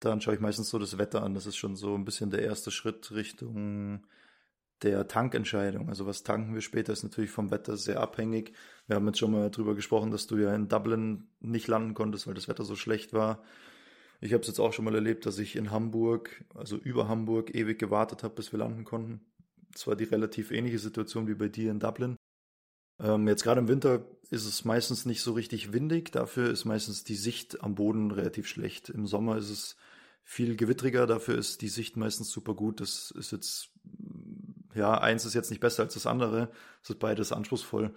Dann 0.00 0.20
schaue 0.20 0.34
ich 0.34 0.40
meistens 0.40 0.68
so 0.68 0.78
das 0.78 0.98
Wetter 0.98 1.22
an. 1.22 1.34
Das 1.34 1.46
ist 1.46 1.56
schon 1.56 1.74
so 1.74 1.94
ein 1.94 2.04
bisschen 2.04 2.30
der 2.30 2.42
erste 2.42 2.70
Schritt 2.70 3.10
Richtung 3.12 4.06
der 4.82 5.08
Tankentscheidung. 5.08 5.88
Also 5.88 6.06
was 6.06 6.22
tanken 6.22 6.54
wir 6.54 6.60
später 6.60 6.92
ist 6.92 7.02
natürlich 7.02 7.30
vom 7.30 7.50
Wetter 7.50 7.76
sehr 7.76 8.00
abhängig. 8.00 8.52
Wir 8.86 8.96
haben 8.96 9.06
jetzt 9.06 9.18
schon 9.18 9.32
mal 9.32 9.50
drüber 9.50 9.74
gesprochen, 9.74 10.10
dass 10.10 10.26
du 10.26 10.36
ja 10.36 10.54
in 10.54 10.68
Dublin 10.68 11.28
nicht 11.40 11.66
landen 11.66 11.94
konntest, 11.94 12.26
weil 12.26 12.34
das 12.34 12.48
Wetter 12.48 12.64
so 12.64 12.76
schlecht 12.76 13.12
war. 13.12 13.42
Ich 14.20 14.32
habe 14.32 14.42
es 14.42 14.48
jetzt 14.48 14.60
auch 14.60 14.72
schon 14.72 14.84
mal 14.84 14.94
erlebt, 14.94 15.26
dass 15.26 15.38
ich 15.38 15.56
in 15.56 15.70
Hamburg, 15.70 16.44
also 16.54 16.76
über 16.76 17.08
Hamburg, 17.08 17.54
ewig 17.54 17.78
gewartet 17.78 18.22
habe, 18.22 18.34
bis 18.34 18.52
wir 18.52 18.58
landen 18.58 18.84
konnten. 18.84 19.20
Das 19.72 19.86
war 19.86 19.96
die 19.96 20.04
relativ 20.04 20.50
ähnliche 20.50 20.78
Situation 20.78 21.26
wie 21.26 21.34
bei 21.34 21.48
dir 21.48 21.70
in 21.70 21.80
Dublin. 21.80 22.16
Ähm, 22.98 23.28
jetzt 23.28 23.42
gerade 23.44 23.60
im 23.60 23.68
Winter 23.68 24.04
ist 24.30 24.46
es 24.46 24.64
meistens 24.64 25.06
nicht 25.06 25.22
so 25.22 25.32
richtig 25.32 25.72
windig, 25.72 26.10
dafür 26.12 26.50
ist 26.50 26.64
meistens 26.64 27.04
die 27.04 27.14
Sicht 27.14 27.62
am 27.62 27.74
Boden 27.74 28.10
relativ 28.10 28.48
schlecht. 28.48 28.88
Im 28.88 29.06
Sommer 29.06 29.36
ist 29.36 29.50
es 29.50 29.76
viel 30.22 30.56
gewittriger, 30.56 31.06
dafür 31.06 31.38
ist 31.38 31.62
die 31.62 31.68
Sicht 31.68 31.96
meistens 31.96 32.30
super 32.30 32.54
gut. 32.54 32.80
Das 32.80 33.12
ist 33.12 33.30
jetzt, 33.30 33.70
ja, 34.74 35.00
eins 35.00 35.24
ist 35.24 35.34
jetzt 35.34 35.50
nicht 35.50 35.60
besser 35.60 35.84
als 35.84 35.94
das 35.94 36.06
andere. 36.06 36.50
Es 36.82 36.90
ist 36.90 36.98
beides 36.98 37.32
anspruchsvoll. 37.32 37.94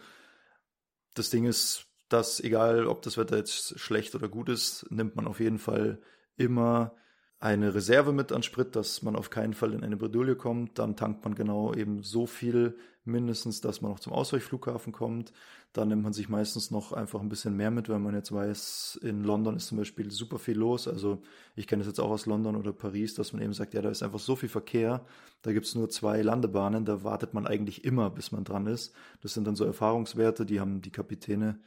Das 1.16 1.32
Ding 1.32 1.46
ist, 1.46 1.88
dass 2.08 2.40
egal, 2.40 2.86
ob 2.86 3.02
das 3.02 3.18
Wetter 3.18 3.38
jetzt 3.38 3.80
schlecht 3.80 4.14
oder 4.14 4.30
gut 4.30 4.50
ist, 4.50 4.86
nimmt 4.92 5.16
man 5.16 5.28
auf 5.28 5.40
jeden 5.40 5.58
Fall 5.58 6.00
immer 6.38 6.96
eine 7.40 7.74
Reserve 7.74 8.12
mit 8.12 8.32
an 8.32 8.44
Sprit, 8.44 8.76
dass 8.76 9.02
man 9.02 9.16
auf 9.16 9.30
keinen 9.30 9.54
Fall 9.54 9.74
in 9.74 9.84
eine 9.84 9.98
Bredouille 9.98 10.36
kommt. 10.36 10.78
Dann 10.78 10.96
tankt 10.96 11.24
man 11.24 11.36
genau 11.36 11.74
eben 11.74 12.04
so 12.04 12.28
viel 12.28 12.78
mindestens, 13.10 13.62
dass 13.62 13.82
man 13.82 13.92
noch 13.92 14.00
zum 14.00 14.14
Ausweichflughafen 14.14 14.94
kommt. 14.94 15.34
Dann 15.74 15.90
nimmt 15.90 16.04
man 16.04 16.14
sich 16.14 16.30
meistens 16.30 16.72
noch 16.72 16.94
einfach 16.94 17.22
ein 17.22 17.30
bisschen 17.30 17.56
mehr 17.56 17.72
mit, 17.72 17.90
weil 17.90 18.00
man 18.00 18.16
jetzt 18.16 18.32
weiß, 18.32 19.00
in 19.04 19.24
London 19.24 19.56
ist 19.56 19.68
zum 19.68 19.78
Beispiel 19.78 20.10
super 20.12 20.40
viel 20.40 20.58
los. 20.58 20.88
Also 20.88 21.22
ich 21.56 21.68
kenne 21.68 21.82
das 21.82 21.88
jetzt 21.88 22.00
auch 22.00 22.10
aus 22.10 22.26
London 22.26 22.56
oder 22.56 22.74
Paris, 22.74 23.14
dass 23.14 23.34
man 23.34 23.42
eben 23.42 23.54
sagt, 23.54 23.74
ja, 23.74 23.82
da 23.82 23.90
ist 23.90 24.02
einfach 24.04 24.20
so 24.20 24.36
viel 24.36 24.50
Verkehr, 24.50 25.06
da 25.42 25.52
gibt's 25.52 25.76
nur 25.76 25.90
zwei 25.90 26.22
Landebahnen, 26.22 26.86
da 26.86 27.04
wartet 27.04 27.34
man 27.34 27.46
eigentlich 27.46 27.84
immer, 27.84 28.10
bis 28.10 28.32
man 28.32 28.44
dran 28.44 28.68
ist. 28.68 28.94
Das 29.22 29.34
sind 29.34 29.46
dann 29.46 29.56
so 29.56 29.66
Erfahrungswerte, 29.66 30.46
die 30.46 30.60
haben 30.60 30.82
die 30.82 30.92
Kapitäne 30.92 31.60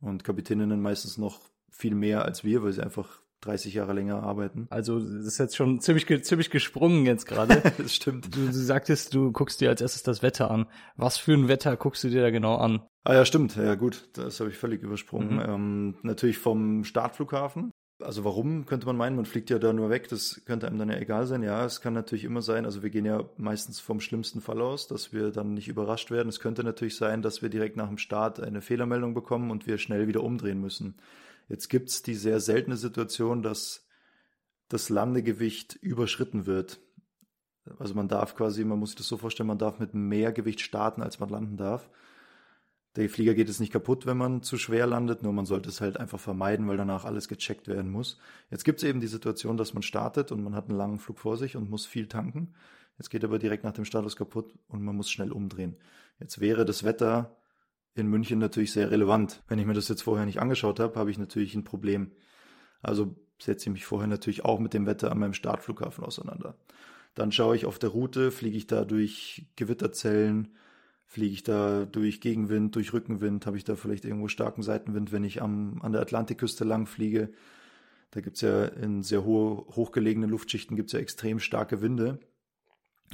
und 0.00 0.24
Kapitäninnen 0.24 0.80
meistens 0.80 1.18
noch 1.18 1.40
viel 1.70 1.94
mehr 1.94 2.24
als 2.24 2.44
wir, 2.44 2.62
weil 2.62 2.72
sie 2.72 2.82
einfach 2.82 3.20
30 3.40 3.74
Jahre 3.74 3.92
länger 3.92 4.22
arbeiten. 4.22 4.66
Also 4.70 4.98
das 4.98 5.26
ist 5.26 5.38
jetzt 5.38 5.56
schon 5.56 5.80
ziemlich, 5.80 6.06
ziemlich 6.24 6.50
gesprungen 6.50 7.06
jetzt 7.06 7.26
gerade. 7.26 7.62
das 7.78 7.94
stimmt. 7.94 8.34
Du, 8.34 8.46
du 8.46 8.52
sagtest, 8.52 9.14
du 9.14 9.32
guckst 9.32 9.60
dir 9.60 9.68
als 9.70 9.80
erstes 9.80 10.02
das 10.02 10.22
Wetter 10.22 10.50
an. 10.50 10.66
Was 10.96 11.18
für 11.18 11.34
ein 11.34 11.48
Wetter 11.48 11.76
guckst 11.76 12.04
du 12.04 12.08
dir 12.08 12.22
da 12.22 12.30
genau 12.30 12.56
an? 12.56 12.82
Ah 13.04 13.14
ja, 13.14 13.24
stimmt. 13.24 13.56
Ja 13.56 13.74
gut, 13.74 14.08
das 14.14 14.40
habe 14.40 14.50
ich 14.50 14.56
völlig 14.56 14.82
übersprungen. 14.82 15.36
Mhm. 15.36 15.44
Ähm, 15.48 15.94
natürlich 16.02 16.38
vom 16.38 16.84
Startflughafen. 16.84 17.70
Also 18.00 18.22
warum 18.22 18.64
könnte 18.64 18.86
man 18.86 18.96
meinen, 18.96 19.16
man 19.16 19.24
fliegt 19.24 19.50
ja 19.50 19.58
da 19.58 19.72
nur 19.72 19.90
weg, 19.90 20.08
das 20.08 20.42
könnte 20.44 20.68
einem 20.68 20.78
dann 20.78 20.88
ja 20.88 20.98
egal 20.98 21.26
sein. 21.26 21.42
Ja, 21.42 21.64
es 21.64 21.80
kann 21.80 21.94
natürlich 21.94 22.22
immer 22.22 22.42
sein, 22.42 22.64
also 22.64 22.84
wir 22.84 22.90
gehen 22.90 23.04
ja 23.04 23.24
meistens 23.36 23.80
vom 23.80 23.98
schlimmsten 23.98 24.40
Fall 24.40 24.60
aus, 24.60 24.86
dass 24.86 25.12
wir 25.12 25.32
dann 25.32 25.54
nicht 25.54 25.66
überrascht 25.66 26.12
werden. 26.12 26.28
Es 26.28 26.38
könnte 26.38 26.62
natürlich 26.62 26.96
sein, 26.96 27.22
dass 27.22 27.42
wir 27.42 27.48
direkt 27.48 27.76
nach 27.76 27.88
dem 27.88 27.98
Start 27.98 28.38
eine 28.38 28.60
Fehlermeldung 28.60 29.14
bekommen 29.14 29.50
und 29.50 29.66
wir 29.66 29.78
schnell 29.78 30.06
wieder 30.06 30.22
umdrehen 30.22 30.60
müssen. 30.60 30.94
Jetzt 31.48 31.68
gibt's 31.68 32.02
die 32.02 32.14
sehr 32.14 32.40
seltene 32.40 32.76
Situation, 32.76 33.42
dass 33.42 33.86
das 34.68 34.90
Landegewicht 34.90 35.76
überschritten 35.76 36.46
wird. 36.46 36.80
Also 37.78 37.94
man 37.94 38.08
darf 38.08 38.34
quasi, 38.34 38.64
man 38.64 38.78
muss 38.78 38.90
sich 38.90 38.98
das 38.98 39.08
so 39.08 39.16
vorstellen, 39.16 39.46
man 39.46 39.58
darf 39.58 39.78
mit 39.78 39.94
mehr 39.94 40.32
Gewicht 40.32 40.60
starten, 40.60 41.02
als 41.02 41.20
man 41.20 41.28
landen 41.28 41.56
darf. 41.56 41.88
Der 42.96 43.08
Flieger 43.08 43.34
geht 43.34 43.48
es 43.48 43.60
nicht 43.60 43.72
kaputt, 43.72 44.06
wenn 44.06 44.16
man 44.16 44.42
zu 44.42 44.58
schwer 44.58 44.86
landet, 44.86 45.22
nur 45.22 45.32
man 45.32 45.46
sollte 45.46 45.68
es 45.68 45.80
halt 45.80 45.98
einfach 45.98 46.18
vermeiden, 46.18 46.66
weil 46.68 46.76
danach 46.76 47.04
alles 47.04 47.28
gecheckt 47.28 47.68
werden 47.68 47.90
muss. 47.90 48.18
Jetzt 48.50 48.64
gibt 48.64 48.78
es 48.78 48.88
eben 48.88 49.00
die 49.00 49.06
Situation, 49.06 49.56
dass 49.56 49.74
man 49.74 49.82
startet 49.82 50.32
und 50.32 50.42
man 50.42 50.54
hat 50.54 50.68
einen 50.68 50.78
langen 50.78 50.98
Flug 50.98 51.18
vor 51.18 51.36
sich 51.36 51.56
und 51.56 51.70
muss 51.70 51.86
viel 51.86 52.08
tanken. 52.08 52.54
Jetzt 52.98 53.10
geht 53.10 53.24
aber 53.24 53.38
direkt 53.38 53.62
nach 53.62 53.72
dem 53.72 53.84
Status 53.84 54.16
kaputt 54.16 54.52
und 54.66 54.82
man 54.82 54.96
muss 54.96 55.10
schnell 55.10 55.30
umdrehen. 55.30 55.76
Jetzt 56.18 56.40
wäre 56.40 56.64
das 56.64 56.82
Wetter 56.82 57.37
in 57.94 58.06
München 58.06 58.38
natürlich 58.38 58.72
sehr 58.72 58.90
relevant. 58.90 59.42
Wenn 59.48 59.58
ich 59.58 59.66
mir 59.66 59.74
das 59.74 59.88
jetzt 59.88 60.02
vorher 60.02 60.26
nicht 60.26 60.40
angeschaut 60.40 60.80
habe, 60.80 60.98
habe 60.98 61.10
ich 61.10 61.18
natürlich 61.18 61.54
ein 61.54 61.64
Problem. 61.64 62.12
Also 62.82 63.16
setze 63.40 63.68
ich 63.68 63.72
mich 63.72 63.86
vorher 63.86 64.08
natürlich 64.08 64.44
auch 64.44 64.60
mit 64.60 64.74
dem 64.74 64.86
Wetter 64.86 65.10
an 65.10 65.18
meinem 65.18 65.34
Startflughafen 65.34 66.04
auseinander. 66.04 66.56
Dann 67.14 67.32
schaue 67.32 67.56
ich 67.56 67.66
auf 67.66 67.78
der 67.78 67.90
Route, 67.90 68.30
fliege 68.30 68.56
ich 68.56 68.66
da 68.66 68.84
durch 68.84 69.46
Gewitterzellen, 69.56 70.54
fliege 71.06 71.32
ich 71.32 71.42
da 71.42 71.84
durch 71.84 72.20
Gegenwind, 72.20 72.76
durch 72.76 72.92
Rückenwind, 72.92 73.46
habe 73.46 73.56
ich 73.56 73.64
da 73.64 73.76
vielleicht 73.76 74.04
irgendwo 74.04 74.28
starken 74.28 74.62
Seitenwind, 74.62 75.10
wenn 75.10 75.24
ich 75.24 75.42
am, 75.42 75.80
an 75.82 75.92
der 75.92 76.02
Atlantikküste 76.02 76.64
lang 76.64 76.86
fliege. 76.86 77.30
Da 78.10 78.20
gibt's 78.20 78.40
ja 78.40 78.66
in 78.66 79.02
sehr 79.02 79.24
hohe, 79.24 79.66
hochgelegenen 79.74 80.30
Luftschichten 80.30 80.76
gibt's 80.76 80.92
ja 80.92 81.00
extrem 81.00 81.40
starke 81.40 81.80
Winde. 81.80 82.20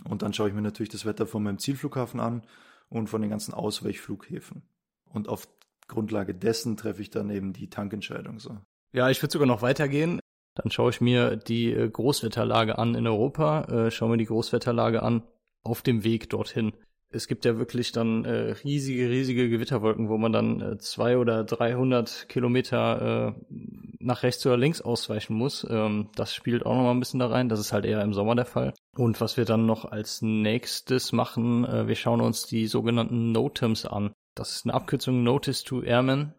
Und 0.09 0.23
dann 0.23 0.33
schaue 0.33 0.49
ich 0.49 0.55
mir 0.55 0.63
natürlich 0.63 0.91
das 0.91 1.07
Wetter 1.07 1.27
von 1.27 1.43
meinem 1.43 1.59
Zielflughafen 1.59 2.21
an 2.21 2.43
und 2.89 3.09
von 3.09 3.21
den 3.21 3.31
ganzen 3.31 3.55
Ausweichflughäfen. 3.55 4.63
Und 5.11 5.29
auf 5.29 5.49
Grundlage 5.89 6.35
dessen 6.35 6.77
treffe 6.77 7.03
ich 7.03 7.11
dann 7.11 7.31
eben 7.31 7.53
die 7.53 7.69
Tankentscheidung 7.69 8.39
so. 8.39 8.59
Ja, 8.93 9.11
ich 9.11 9.23
würde 9.23 9.33
sogar 9.33 9.47
noch 9.47 9.63
weitergehen. 9.63 10.21
Dann 10.55 10.71
schaue 10.71 10.91
ich 10.91 11.01
mir 11.01 11.37
die 11.37 11.73
äh, 11.73 11.89
Großwetterlage 11.89 12.79
an 12.79 12.95
in 12.95 13.07
Europa, 13.07 13.65
äh, 13.65 13.91
schaue 13.91 14.11
mir 14.11 14.17
die 14.19 14.27
Großwetterlage 14.27 15.03
an 15.03 15.23
auf 15.65 15.83
dem 15.83 16.05
Weg 16.05 16.31
dorthin. 16.31 16.73
Es 17.15 17.29
gibt 17.29 17.45
ja 17.45 17.59
wirklich 17.59 17.93
dann 17.93 18.25
äh, 18.25 18.53
riesige, 18.65 19.09
riesige 19.09 19.49
Gewitterwolken, 19.49 20.09
wo 20.09 20.19
man 20.19 20.33
dann 20.33 20.61
äh, 20.61 20.79
zwei 20.79 21.17
oder 21.17 21.45
dreihundert 21.45 22.29
Kilometer 22.29 23.37
äh, 23.37 23.55
nach 24.01 24.25
rechts 24.25 24.45
oder 24.45 24.57
links 24.57 24.81
ausweichen 24.81 25.35
muss. 25.35 25.65
Ähm, 25.71 26.11
das 26.17 26.35
spielt 26.35 26.67
auch 26.67 26.75
noch 26.75 26.83
mal 26.83 26.91
ein 26.91 26.99
bisschen 26.99 27.21
da 27.21 27.29
rein. 27.29 27.49
Das 27.49 27.61
ist 27.61 27.73
halt 27.73 27.85
eher 27.85 28.03
im 28.03 28.15
Sommer 28.15 28.35
der 28.35 28.47
Fall. 28.47 28.75
Und 28.97 29.21
was 29.21 29.37
wir 29.37 29.45
dann 29.45 29.65
noch 29.65 29.85
als 29.85 30.23
nächstes 30.23 31.13
machen, 31.13 31.65
äh, 31.65 31.87
wir 31.87 31.95
schauen 31.95 32.21
uns 32.21 32.47
die 32.47 32.67
sogenannten 32.67 33.31
NOTAMs 33.31 33.87
an. 33.87 34.13
Das 34.35 34.57
ist 34.57 34.67
eine 34.67 34.75
Abkürzung 34.75 35.23
Notice 35.23 35.63
to 35.63 35.83
Airmen. 35.83 36.35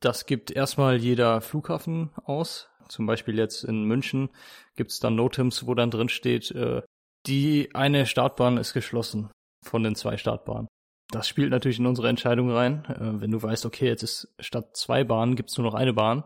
Das 0.00 0.26
gibt 0.26 0.50
erstmal 0.50 0.96
jeder 0.96 1.40
Flughafen 1.40 2.10
aus. 2.24 2.68
Zum 2.88 3.06
Beispiel 3.06 3.38
jetzt 3.38 3.62
in 3.62 3.84
München 3.84 4.30
gibt 4.74 4.90
es 4.90 4.98
dann 4.98 5.14
NOTAMs, 5.14 5.64
wo 5.68 5.74
dann 5.76 5.92
drin 5.92 6.08
steht, 6.08 6.50
äh, 6.50 6.82
die 7.26 7.70
eine 7.72 8.06
Startbahn 8.06 8.56
ist 8.56 8.72
geschlossen 8.72 9.30
von 9.62 9.82
den 9.82 9.94
zwei 9.94 10.16
Startbahnen. 10.16 10.68
Das 11.10 11.28
spielt 11.28 11.50
natürlich 11.50 11.78
in 11.78 11.86
unsere 11.86 12.08
Entscheidung 12.08 12.50
rein. 12.50 12.84
Äh, 12.86 13.20
wenn 13.20 13.30
du 13.30 13.42
weißt, 13.42 13.66
okay, 13.66 13.86
jetzt 13.86 14.02
ist 14.02 14.34
statt 14.38 14.76
zwei 14.76 15.04
Bahnen 15.04 15.36
gibt's 15.36 15.56
nur 15.58 15.66
noch 15.66 15.74
eine 15.74 15.92
Bahn, 15.92 16.24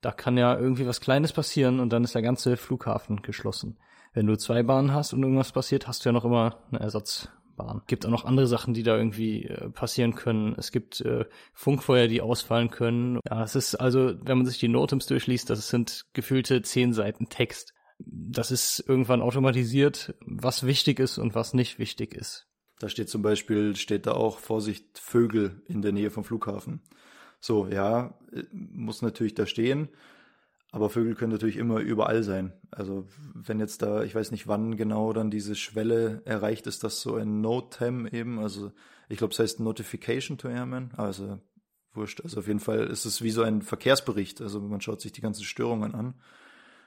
da 0.00 0.12
kann 0.12 0.36
ja 0.36 0.56
irgendwie 0.58 0.86
was 0.86 1.00
Kleines 1.00 1.32
passieren 1.32 1.80
und 1.80 1.92
dann 1.92 2.04
ist 2.04 2.14
der 2.14 2.22
ganze 2.22 2.56
Flughafen 2.56 3.22
geschlossen. 3.22 3.78
Wenn 4.12 4.26
du 4.26 4.36
zwei 4.36 4.62
Bahnen 4.62 4.92
hast 4.92 5.12
und 5.12 5.22
irgendwas 5.22 5.52
passiert, 5.52 5.88
hast 5.88 6.04
du 6.04 6.10
ja 6.10 6.12
noch 6.12 6.24
immer 6.24 6.58
eine 6.70 6.80
Ersatz, 6.80 7.28
Bahn. 7.56 7.82
Gibt 7.86 8.04
auch 8.04 8.10
noch 8.10 8.24
andere 8.24 8.46
Sachen, 8.46 8.74
die 8.74 8.82
da 8.82 8.96
irgendwie 8.96 9.44
äh, 9.44 9.70
passieren 9.70 10.14
können. 10.14 10.54
Es 10.58 10.72
gibt 10.72 11.00
äh, 11.00 11.24
Funkfeuer, 11.52 12.08
die 12.08 12.20
ausfallen 12.20 12.70
können. 12.70 13.20
Ja, 13.28 13.42
es 13.42 13.54
ist 13.54 13.76
also, 13.76 14.14
wenn 14.22 14.38
man 14.38 14.46
sich 14.46 14.58
die 14.58 14.68
Notems 14.68 15.06
durchliest, 15.06 15.50
das 15.50 15.68
sind 15.68 16.06
gefühlte 16.12 16.62
zehn 16.62 16.92
Seiten 16.92 17.28
Text. 17.28 17.72
Das 17.98 18.50
ist 18.50 18.84
irgendwann 18.86 19.22
automatisiert, 19.22 20.14
was 20.20 20.66
wichtig 20.66 20.98
ist 20.98 21.18
und 21.18 21.34
was 21.34 21.54
nicht 21.54 21.78
wichtig 21.78 22.14
ist. 22.14 22.48
Da 22.84 22.90
steht 22.90 23.08
zum 23.08 23.22
Beispiel, 23.22 23.76
steht 23.76 24.04
da 24.04 24.12
auch 24.12 24.40
Vorsicht 24.40 24.98
Vögel 24.98 25.62
in 25.64 25.80
der 25.80 25.92
Nähe 25.92 26.10
vom 26.10 26.22
Flughafen. 26.22 26.82
So, 27.40 27.66
ja, 27.66 28.12
äh, 28.30 28.42
muss 28.52 29.00
natürlich 29.00 29.34
da 29.34 29.46
stehen. 29.46 29.88
Aber 30.70 30.90
Vögel 30.90 31.14
können 31.14 31.32
natürlich 31.32 31.56
immer 31.56 31.78
überall 31.80 32.22
sein. 32.22 32.52
Also 32.70 33.08
wenn 33.32 33.58
jetzt 33.58 33.80
da, 33.80 34.02
ich 34.02 34.14
weiß 34.14 34.32
nicht 34.32 34.48
wann 34.48 34.76
genau 34.76 35.14
dann 35.14 35.30
diese 35.30 35.54
Schwelle 35.54 36.20
erreicht 36.26 36.66
ist, 36.66 36.84
dass 36.84 37.00
so 37.00 37.16
ein 37.16 37.40
NOTAM 37.40 38.06
eben, 38.06 38.38
also 38.38 38.70
ich 39.08 39.16
glaube 39.16 39.32
es 39.32 39.38
heißt 39.38 39.60
Notification 39.60 40.36
to 40.36 40.48
Airmen, 40.48 40.90
also 40.98 41.40
wurscht. 41.94 42.20
Also 42.20 42.40
auf 42.40 42.48
jeden 42.48 42.60
Fall 42.60 42.86
ist 42.88 43.06
es 43.06 43.22
wie 43.22 43.30
so 43.30 43.40
ein 43.40 43.62
Verkehrsbericht. 43.62 44.42
Also 44.42 44.60
man 44.60 44.82
schaut 44.82 45.00
sich 45.00 45.12
die 45.12 45.22
ganzen 45.22 45.44
Störungen 45.44 45.94
an. 45.94 46.20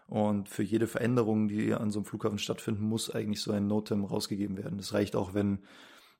Und 0.08 0.48
für 0.48 0.64
jede 0.64 0.88
Veränderung, 0.88 1.50
die 1.50 1.74
an 1.74 1.92
so 1.92 2.00
einem 2.00 2.06
Flughafen 2.06 2.40
stattfinden, 2.40 2.84
muss 2.86 3.14
eigentlich 3.14 3.42
so 3.42 3.52
ein 3.52 3.68
NOTAM 3.68 4.06
rausgegeben 4.06 4.58
werden. 4.58 4.78
Das 4.78 4.94
reicht 4.94 5.16
auch, 5.16 5.34
wenn 5.34 5.60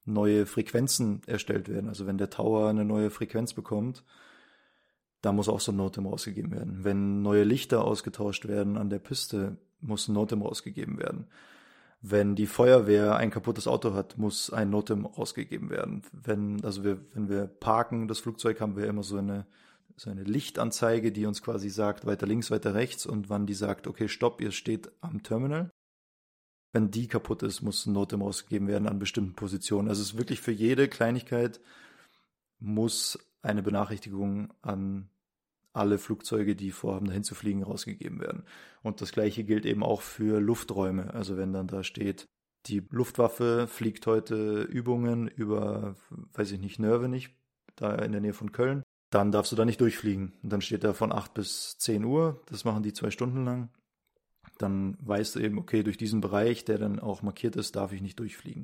neue 0.04 0.46
Frequenzen 0.46 1.22
erstellt 1.26 1.70
werden. 1.70 1.88
Also 1.88 2.06
wenn 2.06 2.18
der 2.18 2.30
Tower 2.30 2.70
eine 2.70 2.86
neue 2.86 3.10
Frequenz 3.10 3.54
bekommt, 3.54 4.04
da 5.22 5.32
muss 5.32 5.50
auch 5.50 5.60
so 5.60 5.72
ein 5.72 5.78
Notem 5.78 6.06
rausgegeben 6.06 6.52
werden. 6.52 6.84
Wenn 6.84 7.22
neue 7.22 7.44
Lichter 7.44 7.84
ausgetauscht 7.84 8.48
werden 8.48 8.78
an 8.78 8.90
der 8.90 9.00
Piste, 9.00 9.58
muss 9.80 10.08
ein 10.08 10.14
Notem 10.14 10.42
rausgegeben 10.42 10.98
werden. 11.00 11.28
Wenn 12.02 12.36
die 12.36 12.46
Feuerwehr 12.46 13.16
ein 13.16 13.32
kaputtes 13.32 13.68
Auto 13.68 13.94
hat, 13.94 14.18
muss 14.18 14.52
ein 14.52 14.70
Notem 14.70 15.06
rausgegeben 15.06 15.70
werden. 15.70 16.04
Wenn, 16.12 16.64
also 16.64 16.84
wir, 16.84 17.00
wenn 17.14 17.28
wir 17.30 17.48
parken, 17.48 18.08
das 18.08 18.20
Flugzeug, 18.20 18.62
haben 18.62 18.76
wir 18.78 18.86
immer 18.86 19.04
so 19.04 19.18
eine, 19.18 19.48
so 19.98 20.12
eine 20.12 20.24
Lichtanzeige, 20.24 21.12
die 21.12 21.26
uns 21.26 21.42
quasi 21.42 21.70
sagt, 21.70 22.06
weiter 22.06 22.28
links, 22.28 22.52
weiter 22.52 22.76
rechts 22.76 23.06
und 23.06 23.30
wann 23.30 23.48
die 23.48 23.56
sagt, 23.56 23.88
okay, 23.88 24.08
stopp, 24.08 24.42
ihr 24.42 24.52
steht 24.52 24.92
am 25.02 25.24
Terminal. 25.24 25.72
Wenn 26.72 26.92
die 26.92 27.08
kaputt 27.08 27.42
ist, 27.42 27.62
muss 27.62 27.86
ein 27.86 27.94
Notem 27.94 28.22
rausgegeben 28.22 28.68
werden 28.68 28.88
an 28.88 29.00
bestimmten 29.00 29.34
Positionen. 29.34 29.90
Also 29.90 30.04
es 30.04 30.10
ist 30.12 30.18
wirklich 30.18 30.40
für 30.40 30.52
jede 30.52 30.88
Kleinigkeit 30.88 31.60
muss 32.60 33.18
eine 33.42 33.64
Benachrichtigung 33.64 34.54
an 34.62 35.10
alle 35.74 35.98
Flugzeuge, 35.98 36.56
die 36.56 36.72
vorhaben, 36.72 37.08
dahin 37.08 37.24
zu 37.24 37.36
fliegen, 37.36 37.64
rausgegeben 37.64 38.20
werden. 38.20 38.44
Und 38.84 39.02
das 39.02 39.12
gleiche 39.12 39.44
gilt 39.44 39.66
eben 39.66 39.84
auch 39.84 40.02
für 40.02 40.40
Lufträume. 40.40 41.14
Also 41.14 41.38
wenn 41.38 41.54
dann 41.54 41.68
da 41.68 41.84
steht, 41.84 42.26
die 42.66 42.84
Luftwaffe 42.90 43.68
fliegt 43.68 44.06
heute 44.06 44.64
Übungen 44.64 45.28
über, 45.28 45.96
weiß 46.34 46.52
ich 46.52 46.60
nicht, 46.60 46.80
Nerve 46.80 47.08
nicht, 47.08 47.36
da 47.76 47.96
in 47.96 48.12
der 48.12 48.22
Nähe 48.22 48.34
von 48.34 48.52
Köln, 48.52 48.84
dann 49.10 49.32
darfst 49.32 49.52
du 49.52 49.56
da 49.56 49.66
nicht 49.66 49.82
durchfliegen. 49.82 50.34
Und 50.44 50.52
dann 50.52 50.62
steht 50.62 50.84
da 50.84 50.94
von 50.94 51.12
8 51.12 51.34
bis 51.34 51.78
10 51.78 52.04
Uhr, 52.04 52.42
das 52.50 52.66
machen 52.66 52.84
die 52.84 52.94
zwei 52.94 53.12
Stunden 53.12 53.46
lang. 53.46 53.70
Dann 54.58 54.98
weißt 55.02 55.36
du 55.36 55.40
eben, 55.40 55.60
okay, 55.60 55.84
durch 55.84 55.98
diesen 55.98 56.22
Bereich, 56.22 56.66
der 56.66 56.78
dann 56.78 57.00
auch 57.00 57.22
markiert 57.22 57.56
ist, 57.56 57.76
darf 57.76 57.92
ich 57.92 58.02
nicht 58.02 58.20
durchfliegen. 58.20 58.64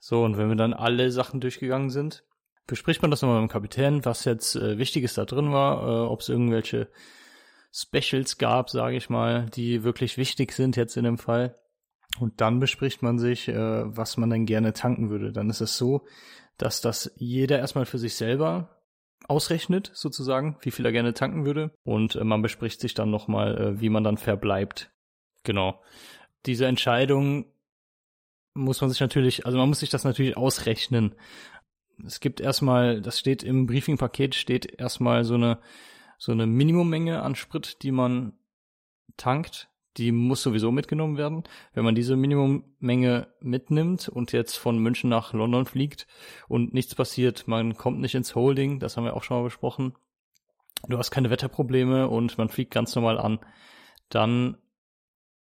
So, 0.00 0.24
und 0.24 0.36
wenn 0.36 0.48
wir 0.48 0.56
dann 0.56 0.72
alle 0.72 1.12
Sachen 1.12 1.40
durchgegangen 1.40 1.90
sind, 1.90 2.24
bespricht 2.66 3.02
man 3.02 3.10
das 3.10 3.22
nochmal 3.22 3.40
mit 3.40 3.50
dem 3.50 3.52
Kapitän, 3.52 4.04
was 4.04 4.24
jetzt 4.24 4.56
äh, 4.56 4.78
Wichtiges 4.78 5.14
da 5.14 5.24
drin 5.24 5.52
war, 5.52 5.82
äh, 5.82 6.08
ob 6.08 6.20
es 6.20 6.28
irgendwelche 6.28 6.88
Specials 7.72 8.38
gab, 8.38 8.70
sage 8.70 8.96
ich 8.96 9.10
mal, 9.10 9.46
die 9.50 9.84
wirklich 9.84 10.16
wichtig 10.16 10.52
sind 10.52 10.76
jetzt 10.76 10.96
in 10.96 11.04
dem 11.04 11.18
Fall. 11.18 11.54
Und 12.18 12.40
dann 12.40 12.58
bespricht 12.58 13.02
man 13.02 13.18
sich, 13.18 13.48
äh, 13.48 13.54
was 13.96 14.16
man 14.16 14.30
dann 14.30 14.46
gerne 14.46 14.72
tanken 14.72 15.10
würde. 15.10 15.32
Dann 15.32 15.50
ist 15.50 15.60
es 15.60 15.76
so, 15.76 16.06
dass 16.58 16.80
das 16.80 17.12
jeder 17.16 17.58
erstmal 17.58 17.86
für 17.86 17.98
sich 17.98 18.14
selber 18.14 18.79
ausrechnet, 19.30 19.90
sozusagen, 19.94 20.56
wie 20.60 20.72
viel 20.72 20.84
er 20.84 20.92
gerne 20.92 21.14
tanken 21.14 21.44
würde. 21.44 21.70
Und 21.84 22.16
äh, 22.16 22.24
man 22.24 22.42
bespricht 22.42 22.80
sich 22.80 22.94
dann 22.94 23.10
nochmal, 23.10 23.56
äh, 23.56 23.80
wie 23.80 23.88
man 23.88 24.04
dann 24.04 24.18
verbleibt. 24.18 24.90
Genau. 25.44 25.80
Diese 26.46 26.66
Entscheidung 26.66 27.46
muss 28.54 28.80
man 28.80 28.90
sich 28.90 29.00
natürlich, 29.00 29.46
also 29.46 29.56
man 29.56 29.68
muss 29.68 29.80
sich 29.80 29.88
das 29.88 30.04
natürlich 30.04 30.36
ausrechnen. 30.36 31.14
Es 32.04 32.20
gibt 32.20 32.40
erstmal, 32.40 33.00
das 33.00 33.18
steht 33.18 33.42
im 33.42 33.66
Briefing-Paket, 33.66 34.34
steht 34.34 34.80
erstmal 34.80 35.24
so 35.24 35.34
eine, 35.34 35.60
so 36.18 36.32
eine 36.32 36.46
Minimummenge 36.46 37.22
an 37.22 37.36
Sprit, 37.36 37.82
die 37.82 37.92
man 37.92 38.32
tankt. 39.16 39.69
Die 39.96 40.12
muss 40.12 40.42
sowieso 40.42 40.70
mitgenommen 40.70 41.16
werden. 41.16 41.42
Wenn 41.74 41.84
man 41.84 41.94
diese 41.94 42.16
Minimummenge 42.16 43.28
mitnimmt 43.40 44.08
und 44.08 44.32
jetzt 44.32 44.56
von 44.56 44.78
München 44.78 45.10
nach 45.10 45.32
London 45.32 45.66
fliegt 45.66 46.06
und 46.48 46.72
nichts 46.72 46.94
passiert, 46.94 47.48
man 47.48 47.76
kommt 47.76 48.00
nicht 48.00 48.14
ins 48.14 48.34
Holding, 48.34 48.78
das 48.78 48.96
haben 48.96 49.04
wir 49.04 49.16
auch 49.16 49.24
schon 49.24 49.38
mal 49.38 49.44
besprochen. 49.44 49.94
Du 50.88 50.96
hast 50.96 51.10
keine 51.10 51.30
Wetterprobleme 51.30 52.08
und 52.08 52.38
man 52.38 52.48
fliegt 52.48 52.72
ganz 52.72 52.94
normal 52.94 53.18
an. 53.18 53.40
Dann 54.08 54.56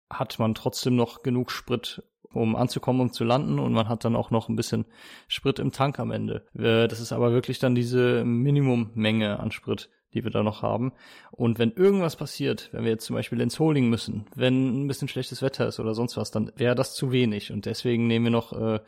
hat 0.09 0.39
man 0.39 0.55
trotzdem 0.55 0.95
noch 0.95 1.21
genug 1.21 1.51
Sprit, 1.51 2.01
um 2.31 2.55
anzukommen, 2.55 3.01
um 3.01 3.11
zu 3.11 3.23
landen 3.23 3.59
und 3.59 3.73
man 3.73 3.89
hat 3.89 4.05
dann 4.05 4.15
auch 4.15 4.31
noch 4.31 4.49
ein 4.49 4.55
bisschen 4.55 4.85
Sprit 5.27 5.59
im 5.59 5.71
Tank 5.71 5.99
am 5.99 6.11
Ende. 6.11 6.45
Äh, 6.53 6.87
das 6.87 6.99
ist 6.99 7.11
aber 7.11 7.31
wirklich 7.31 7.59
dann 7.59 7.75
diese 7.75 8.23
Minimummenge 8.23 9.39
an 9.39 9.51
Sprit, 9.51 9.89
die 10.13 10.23
wir 10.23 10.31
da 10.31 10.43
noch 10.43 10.61
haben. 10.61 10.93
Und 11.31 11.59
wenn 11.59 11.71
irgendwas 11.71 12.15
passiert, 12.15 12.69
wenn 12.71 12.83
wir 12.83 12.91
jetzt 12.91 13.05
zum 13.05 13.15
Beispiel 13.15 13.41
ins 13.41 13.59
Holding 13.59 13.89
müssen, 13.89 14.25
wenn 14.35 14.83
ein 14.83 14.87
bisschen 14.87 15.07
schlechtes 15.07 15.41
Wetter 15.41 15.67
ist 15.67 15.79
oder 15.79 15.93
sonst 15.93 16.17
was, 16.17 16.31
dann 16.31 16.51
wäre 16.55 16.75
das 16.75 16.95
zu 16.95 17.11
wenig 17.11 17.51
und 17.51 17.65
deswegen 17.65 18.07
nehmen 18.07 18.25
wir 18.25 18.31
noch 18.31 18.53
äh, 18.53 18.79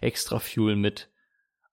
extra 0.00 0.38
Fuel 0.38 0.76
mit. 0.76 1.10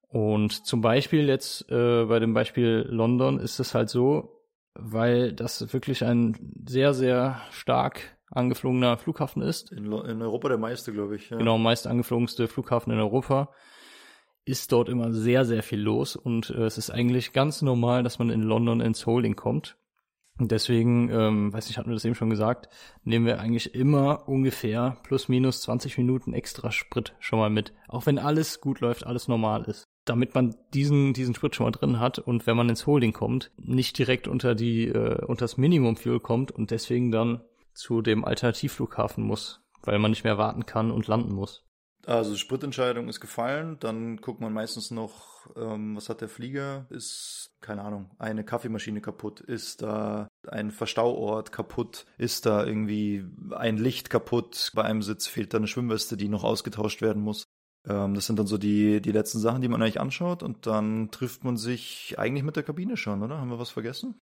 Und 0.08 0.66
zum 0.66 0.82
Beispiel 0.82 1.28
jetzt 1.28 1.70
äh, 1.70 2.06
bei 2.06 2.20
dem 2.20 2.34
Beispiel 2.34 2.86
London 2.90 3.40
ist 3.40 3.60
es 3.60 3.76
halt 3.76 3.90
so, 3.90 4.42
weil 4.74 5.34
das 5.34 5.74
wirklich 5.74 6.04
ein 6.04 6.54
sehr, 6.66 6.94
sehr 6.94 7.42
stark 7.52 8.16
angeflogener 8.30 8.98
Flughafen 8.98 9.42
ist. 9.42 9.72
In, 9.72 9.92
in 9.92 10.22
Europa 10.22 10.50
der 10.50 10.58
meiste, 10.58 10.92
glaube 10.92 11.16
ich. 11.16 11.30
Ja. 11.30 11.38
Genau, 11.38 11.58
meist 11.58 11.88
angeflogenste 11.88 12.48
Flughafen 12.48 12.92
in 12.94 13.00
Europa. 13.00 13.50
Ist 14.46 14.72
dort 14.72 14.90
immer 14.90 15.12
sehr, 15.12 15.44
sehr 15.44 15.64
viel 15.64 15.82
los 15.82 16.16
und 16.16 16.52
äh, 16.52 16.66
es 16.66 16.78
ist 16.78 16.92
eigentlich 16.92 17.34
ganz 17.34 17.62
normal, 17.62 18.04
dass 18.04 18.20
man 18.20 18.30
in 18.30 18.44
London 18.44 18.80
ins 18.80 19.06
Holding 19.06 19.36
kommt. 19.36 19.78
Und 20.38 20.52
deswegen, 20.52 21.10
ähm, 21.10 21.54
weiß 21.54 21.68
nicht, 21.68 21.78
hatten 21.78 21.90
wir 21.90 21.96
das 21.96 22.04
eben 22.04 22.16
schon 22.16 22.30
gesagt, 22.30 22.68
nehmen 23.04 23.26
wir 23.26 23.40
eigentlich 23.40 23.74
immer 23.74 24.28
ungefähr 24.28 24.98
plus 25.04 25.30
minus 25.30 25.62
20 25.62 25.98
Minuten 25.98 26.34
extra 26.34 26.72
Sprit 26.72 27.16
schon 27.20 27.40
mal 27.40 27.50
mit. 27.50 27.74
Auch 27.88 28.06
wenn 28.06 28.20
alles 28.20 28.60
gut 28.60 28.82
läuft, 28.82 29.06
alles 29.06 29.30
normal 29.30 29.64
ist. 29.64 29.86
Damit 30.04 30.36
man 30.36 30.56
diesen, 30.74 31.14
diesen 31.14 31.34
Sprit 31.36 31.56
schon 31.56 31.66
mal 31.66 31.72
drin 31.72 32.00
hat 32.00 32.20
und 32.20 32.46
wenn 32.48 32.58
man 32.58 32.70
ins 32.70 32.86
Holding 32.86 33.14
kommt, 33.14 33.52
nicht 33.58 33.98
direkt 33.98 34.28
unter 34.28 34.56
die, 34.56 34.88
äh, 34.88 35.24
unter 35.26 35.46
das 35.46 35.58
Minimum 35.58 35.96
Fuel 35.96 36.20
kommt 36.20 36.52
und 36.52 36.70
deswegen 36.70 37.12
dann 37.12 37.42
zu 37.74 38.02
dem 38.02 38.26
Alternativflughafen 38.26 39.24
muss, 39.24 39.62
weil 39.84 40.00
man 40.00 40.12
nicht 40.12 40.26
mehr 40.26 40.38
warten 40.38 40.66
kann 40.66 40.92
und 40.92 41.08
landen 41.08 41.34
muss. 41.34 41.64
Also 42.06 42.36
Spritentscheidung 42.36 43.10
ist 43.10 43.20
gefallen, 43.20 43.78
dann 43.80 44.18
guckt 44.18 44.39
man 44.39 44.54
meistens 44.54 44.91
noch, 44.91 45.50
ähm, 45.56 45.96
was 45.96 46.08
hat 46.08 46.22
der 46.22 46.30
Flieger? 46.30 46.86
Ist, 46.89 47.56
keine 47.62 47.82
Ahnung, 47.82 48.12
eine 48.20 48.44
Kaffeemaschine 48.44 49.02
kaputt? 49.02 49.41
Ist 49.41 49.82
da 49.82 50.28
ein 50.48 50.70
Verstauort 50.70 51.52
kaputt? 51.52 52.06
Ist 52.20 52.46
da 52.46 52.63
irgendwie 52.63 53.26
ein 53.52 53.78
Licht 53.78 54.12
kaputt? 54.12 54.72
Bei 54.76 54.84
einem 54.84 55.02
Sitz 55.02 55.26
fehlt 55.26 55.54
da 55.54 55.58
eine 55.58 55.68
Schwimmweste, 55.68 56.15
die 56.15 56.30
noch 56.30 56.44
ausgetauscht 56.44 57.02
werden 57.02 57.24
muss. 57.24 57.46
Ähm, 57.88 58.13
das 58.13 58.28
sind 58.28 58.38
dann 58.38 58.48
so 58.48 58.60
die, 58.60 59.02
die 59.02 59.12
letzten 59.12 59.39
Sachen, 59.39 59.62
die 59.63 59.68
man 59.68 59.82
eigentlich 59.82 60.00
anschaut 60.00 60.44
und 60.44 60.68
dann 60.68 61.10
trifft 61.10 61.44
man 61.44 61.58
sich 61.58 62.15
eigentlich 62.20 62.44
mit 62.44 62.56
der 62.56 62.63
Kabine 62.63 62.98
schon, 62.98 63.24
oder? 63.24 63.39
Haben 63.39 63.50
wir 63.50 63.60
was 63.60 63.72
vergessen? 63.72 64.20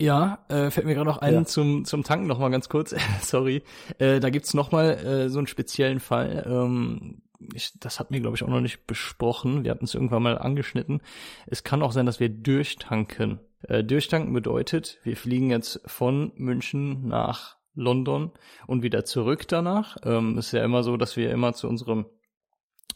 Ja, 0.00 0.44
äh, 0.48 0.70
fällt 0.70 0.86
mir 0.86 0.94
gerade 0.94 1.08
noch 1.08 1.18
ein 1.18 1.34
Ja. 1.34 1.44
zum, 1.44 1.84
zum 1.84 2.02
Tanken 2.02 2.26
noch 2.26 2.38
mal 2.38 2.50
ganz 2.50 2.68
kurz. 2.68 2.94
Sorry. 3.20 3.62
Äh, 3.98 4.20
da 4.20 4.30
gibt's 4.30 4.54
noch 4.54 4.72
mal 4.72 4.90
äh, 4.90 5.28
so 5.28 5.38
einen 5.38 5.46
speziellen 5.46 6.00
Fall. 6.00 6.44
Ähm, 6.46 7.22
ich, 7.54 7.72
das 7.78 7.98
hatten 8.00 8.14
wir, 8.14 8.20
glaube 8.20 8.36
ich, 8.36 8.42
auch 8.42 8.48
noch 8.48 8.60
nicht 8.60 8.86
besprochen. 8.86 9.64
Wir 9.64 9.70
hatten 9.70 9.84
es 9.84 9.94
irgendwann 9.94 10.22
mal 10.22 10.38
angeschnitten. 10.38 11.02
Es 11.46 11.64
kann 11.64 11.82
auch 11.82 11.92
sein, 11.92 12.06
dass 12.06 12.20
wir 12.20 12.28
durchtanken. 12.28 13.40
Äh, 13.62 13.84
durchtanken 13.84 14.32
bedeutet, 14.32 14.98
wir 15.04 15.16
fliegen 15.16 15.50
jetzt 15.50 15.80
von 15.86 16.32
München 16.36 17.06
nach 17.06 17.56
London 17.74 18.32
und 18.66 18.82
wieder 18.82 19.04
zurück 19.04 19.46
danach. 19.48 19.96
Ähm, 20.04 20.36
ist 20.38 20.52
ja 20.52 20.64
immer 20.64 20.82
so, 20.82 20.96
dass 20.96 21.16
wir 21.16 21.30
immer 21.30 21.52
zu 21.52 21.68
unserem 21.68 22.06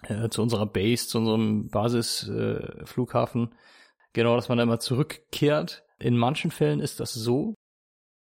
äh, 0.02 0.28
zu 0.28 0.42
unserer 0.42 0.66
Base, 0.66 1.08
zu 1.08 1.18
unserem 1.18 1.68
Basisflughafen, 1.70 3.44
äh, 3.44 3.56
genau, 4.12 4.36
dass 4.36 4.48
man 4.48 4.58
da 4.58 4.64
immer 4.64 4.78
zurückkehrt. 4.80 5.84
In 5.98 6.16
manchen 6.16 6.50
Fällen 6.50 6.80
ist 6.80 7.00
das 7.00 7.14
so, 7.14 7.54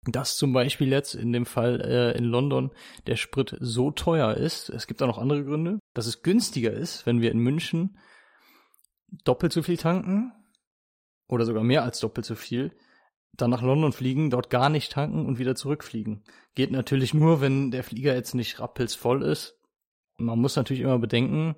dass 0.05 0.37
zum 0.37 0.53
Beispiel 0.53 0.89
jetzt 0.89 1.15
in 1.15 1.33
dem 1.33 1.45
Fall 1.45 1.81
äh, 1.81 2.17
in 2.17 2.23
London 2.25 2.71
der 3.07 3.15
Sprit 3.15 3.57
so 3.59 3.91
teuer 3.91 4.35
ist. 4.35 4.69
Es 4.69 4.87
gibt 4.87 5.01
auch 5.01 5.07
noch 5.07 5.17
andere 5.17 5.43
Gründe, 5.43 5.79
dass 5.93 6.07
es 6.07 6.21
günstiger 6.21 6.71
ist, 6.71 7.05
wenn 7.05 7.21
wir 7.21 7.31
in 7.31 7.39
München 7.39 7.97
doppelt 9.23 9.53
so 9.53 9.63
viel 9.63 9.77
tanken 9.77 10.31
oder 11.27 11.45
sogar 11.45 11.63
mehr 11.63 11.83
als 11.83 11.99
doppelt 11.99 12.25
so 12.25 12.35
viel, 12.35 12.71
dann 13.33 13.49
nach 13.49 13.61
London 13.61 13.91
fliegen, 13.91 14.29
dort 14.29 14.49
gar 14.49 14.69
nicht 14.69 14.91
tanken 14.91 15.25
und 15.25 15.39
wieder 15.39 15.55
zurückfliegen. 15.55 16.23
Geht 16.55 16.71
natürlich 16.71 17.13
nur, 17.13 17.41
wenn 17.41 17.71
der 17.71 17.83
Flieger 17.83 18.15
jetzt 18.15 18.33
nicht 18.33 18.59
rappelsvoll 18.59 19.23
ist. 19.23 19.59
Man 20.17 20.39
muss 20.39 20.55
natürlich 20.55 20.81
immer 20.81 20.99
bedenken, 20.99 21.55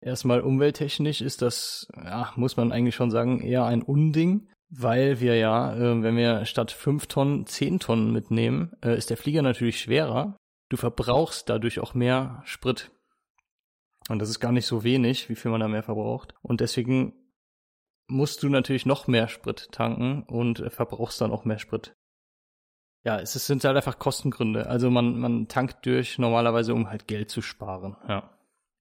erstmal 0.00 0.40
umwelttechnisch 0.40 1.20
ist 1.20 1.42
das, 1.42 1.86
ja, 1.94 2.32
muss 2.36 2.56
man 2.56 2.72
eigentlich 2.72 2.94
schon 2.94 3.10
sagen, 3.10 3.40
eher 3.40 3.64
ein 3.64 3.82
Unding, 3.82 4.48
weil 4.70 5.20
wir 5.20 5.36
ja, 5.36 5.74
äh, 5.74 6.02
wenn 6.02 6.16
wir 6.16 6.44
statt 6.46 6.70
fünf 6.70 7.06
Tonnen 7.06 7.46
zehn 7.46 7.80
Tonnen 7.80 8.12
mitnehmen, 8.12 8.72
äh, 8.82 8.96
ist 8.96 9.10
der 9.10 9.16
Flieger 9.16 9.42
natürlich 9.42 9.80
schwerer. 9.80 10.36
Du 10.68 10.76
verbrauchst 10.76 11.48
dadurch 11.48 11.80
auch 11.80 11.94
mehr 11.94 12.42
Sprit. 12.44 12.90
Und 14.08 14.20
das 14.20 14.30
ist 14.30 14.40
gar 14.40 14.52
nicht 14.52 14.66
so 14.66 14.82
wenig, 14.84 15.28
wie 15.28 15.34
viel 15.34 15.50
man 15.50 15.60
da 15.60 15.68
mehr 15.68 15.82
verbraucht. 15.82 16.34
Und 16.42 16.60
deswegen 16.60 17.12
musst 18.06 18.42
du 18.42 18.48
natürlich 18.48 18.86
noch 18.86 19.06
mehr 19.06 19.28
Sprit 19.28 19.68
tanken 19.72 20.22
und 20.24 20.60
äh, 20.60 20.70
verbrauchst 20.70 21.20
dann 21.20 21.30
auch 21.32 21.44
mehr 21.44 21.58
Sprit. 21.58 21.92
Ja, 23.04 23.18
es 23.18 23.34
ist- 23.36 23.46
sind 23.46 23.64
halt 23.64 23.76
einfach 23.76 23.98
Kostengründe. 23.98 24.66
Also 24.66 24.90
man, 24.90 25.18
man 25.18 25.48
tankt 25.48 25.86
durch 25.86 26.18
normalerweise, 26.18 26.74
um 26.74 26.90
halt 26.90 27.06
Geld 27.08 27.30
zu 27.30 27.40
sparen. 27.42 27.96
Ja. 28.08 28.30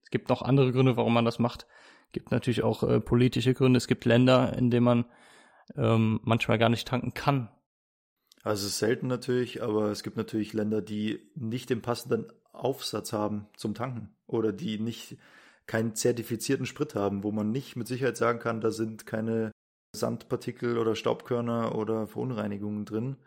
Es 0.04 0.10
gibt 0.10 0.30
noch 0.30 0.42
andere 0.42 0.72
Gründe, 0.72 0.98
warum 0.98 1.14
man 1.14 1.26
das 1.26 1.40
macht. 1.40 1.68
Gibt 2.12 2.32
natürlich 2.32 2.64
auch 2.64 2.84
äh, 2.84 3.00
politische 3.00 3.54
Gründe. 3.54 3.78
Es 3.78 3.88
gibt 3.88 4.06
Länder, 4.06 4.54
in 4.58 4.72
denen 4.72 4.84
man 4.84 5.06
ähm, 5.76 6.20
manchmal 6.24 6.58
gar 6.58 6.70
nicht 6.70 6.88
tanken 6.88 7.14
kann. 7.14 7.50
Also 8.44 8.66
es 8.66 8.74
ist 8.74 8.80
selten 8.80 9.08
natürlich, 9.08 9.62
aber 9.62 9.92
es 9.92 10.04
gibt 10.04 10.18
natürlich 10.18 10.54
Länder, 10.54 10.82
die 10.82 11.30
nicht 11.36 11.70
den 11.70 11.82
passenden 11.82 12.26
Aufsatz 12.54 13.14
haben 13.14 13.48
zum 13.56 13.74
Tanken 13.74 14.16
oder 14.28 14.52
die 14.52 14.80
nicht 14.80 15.18
keinen 15.68 15.94
zertifizierten 15.96 16.66
Sprit 16.66 16.96
haben, 16.96 17.24
wo 17.24 17.32
man 17.32 17.52
nicht 17.52 17.76
mit 17.76 17.88
Sicherheit 17.88 18.18
sagen 18.18 18.40
kann, 18.40 18.62
da 18.62 18.72
sind 18.72 19.06
keine 19.06 19.52
Sandpartikel 19.96 20.78
oder 20.78 20.96
Staubkörner 20.96 21.76
oder 21.76 22.08
Verunreinigungen 22.08 22.86
drin. 22.86 23.18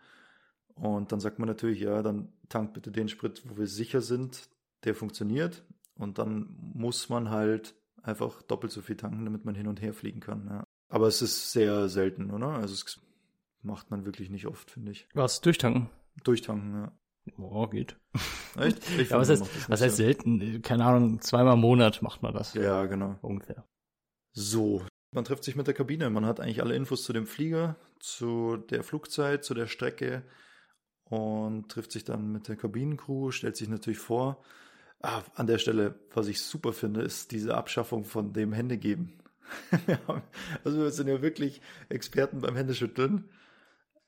Und 0.75 1.11
dann 1.11 1.19
sagt 1.19 1.39
man 1.39 1.47
natürlich, 1.47 1.79
ja, 1.79 2.01
dann 2.01 2.33
tankt 2.49 2.73
bitte 2.73 2.91
den 2.91 3.07
Sprit, 3.07 3.43
wo 3.45 3.57
wir 3.57 3.67
sicher 3.67 4.01
sind, 4.01 4.49
der 4.83 4.95
funktioniert. 4.95 5.63
Und 5.95 6.17
dann 6.17 6.55
muss 6.73 7.09
man 7.09 7.29
halt 7.29 7.75
einfach 8.01 8.41
doppelt 8.41 8.71
so 8.71 8.81
viel 8.81 8.97
tanken, 8.97 9.25
damit 9.25 9.45
man 9.45 9.55
hin 9.55 9.67
und 9.67 9.81
her 9.81 9.93
fliegen 9.93 10.19
kann. 10.19 10.47
Ja. 10.47 10.63
Aber 10.93 11.07
es 11.07 11.23
ist 11.23 11.51
sehr 11.51 11.89
selten, 11.89 12.29
oder? 12.29 12.49
Also 12.49 12.75
es 12.75 13.01
macht 13.63 13.89
man 13.89 14.05
wirklich 14.05 14.29
nicht 14.29 14.45
oft, 14.45 14.69
finde 14.69 14.91
ich. 14.91 15.07
Was? 15.15 15.41
Durchtanken? 15.41 15.89
Durchtanken, 16.23 16.73
ja. 16.75 16.91
Oh, 17.39 17.65
geht. 17.67 17.97
Echt? 18.59 18.77
Ich 18.99 19.09
Ja, 19.09 19.17
was 19.17 19.29
heißt, 19.29 19.69
was 19.69 19.81
heißt 19.81 19.95
selten? 19.97 20.61
Keine 20.61 20.85
Ahnung, 20.85 21.19
zweimal 21.19 21.55
im 21.55 21.61
Monat 21.61 22.03
macht 22.03 22.21
man 22.21 22.35
das. 22.35 22.53
Ja, 22.53 22.85
genau. 22.85 23.17
Ungefähr. 23.23 23.65
So, 24.33 24.85
Man 25.11 25.25
trifft 25.25 25.43
sich 25.43 25.55
mit 25.55 25.65
der 25.65 25.73
Kabine. 25.73 26.11
Man 26.11 26.27
hat 26.27 26.39
eigentlich 26.39 26.61
alle 26.61 26.75
Infos 26.75 27.03
zu 27.03 27.11
dem 27.11 27.25
Flieger, 27.25 27.75
zu 27.99 28.57
der 28.57 28.83
Flugzeit, 28.83 29.43
zu 29.43 29.55
der 29.55 29.65
Strecke 29.65 30.21
und 31.05 31.69
trifft 31.69 31.91
sich 31.91 32.03
dann 32.03 32.31
mit 32.31 32.47
der 32.47 32.55
Kabinencrew, 32.55 33.31
stellt 33.31 33.57
sich 33.57 33.67
natürlich 33.69 33.99
vor. 33.99 34.43
Ah, 35.01 35.23
an 35.33 35.47
der 35.47 35.57
Stelle, 35.57 35.99
was 36.13 36.27
ich 36.27 36.39
super 36.41 36.71
finde, 36.71 37.01
ist 37.01 37.31
diese 37.31 37.55
Abschaffung 37.55 38.05
von 38.05 38.31
dem 38.31 38.53
Händegeben. 38.53 39.22
also 40.63 40.79
wir 40.79 40.91
sind 40.91 41.07
ja 41.07 41.21
wirklich 41.21 41.61
Experten 41.89 42.41
beim 42.41 42.55
Händeschütteln. 42.55 43.29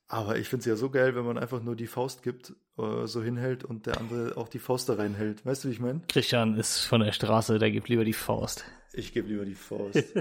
Aber 0.07 0.37
ich 0.37 0.47
finde 0.47 0.61
es 0.61 0.65
ja 0.65 0.75
so 0.75 0.91
geil, 0.91 1.15
wenn 1.15 1.25
man 1.25 1.37
einfach 1.37 1.63
nur 1.63 1.75
die 1.75 1.87
Faust 1.87 2.21
gibt, 2.21 2.53
äh, 2.77 3.07
so 3.07 3.23
hinhält 3.23 3.63
und 3.63 3.87
der 3.87 3.97
andere 3.97 4.37
auch 4.37 4.47
die 4.47 4.59
Faust 4.59 4.87
da 4.87 4.93
reinhält. 4.93 5.45
Weißt 5.45 5.63
du, 5.63 5.69
wie 5.69 5.73
ich 5.73 5.79
meine? 5.79 6.01
Christian 6.07 6.55
ist 6.55 6.81
von 6.81 7.01
der 7.01 7.11
Straße, 7.11 7.57
der 7.57 7.71
gibt 7.71 7.89
lieber 7.89 8.05
die 8.05 8.13
Faust. 8.13 8.65
Ich 8.93 9.13
gebe 9.13 9.27
lieber 9.27 9.45
die 9.45 9.55
Faust. 9.55 10.03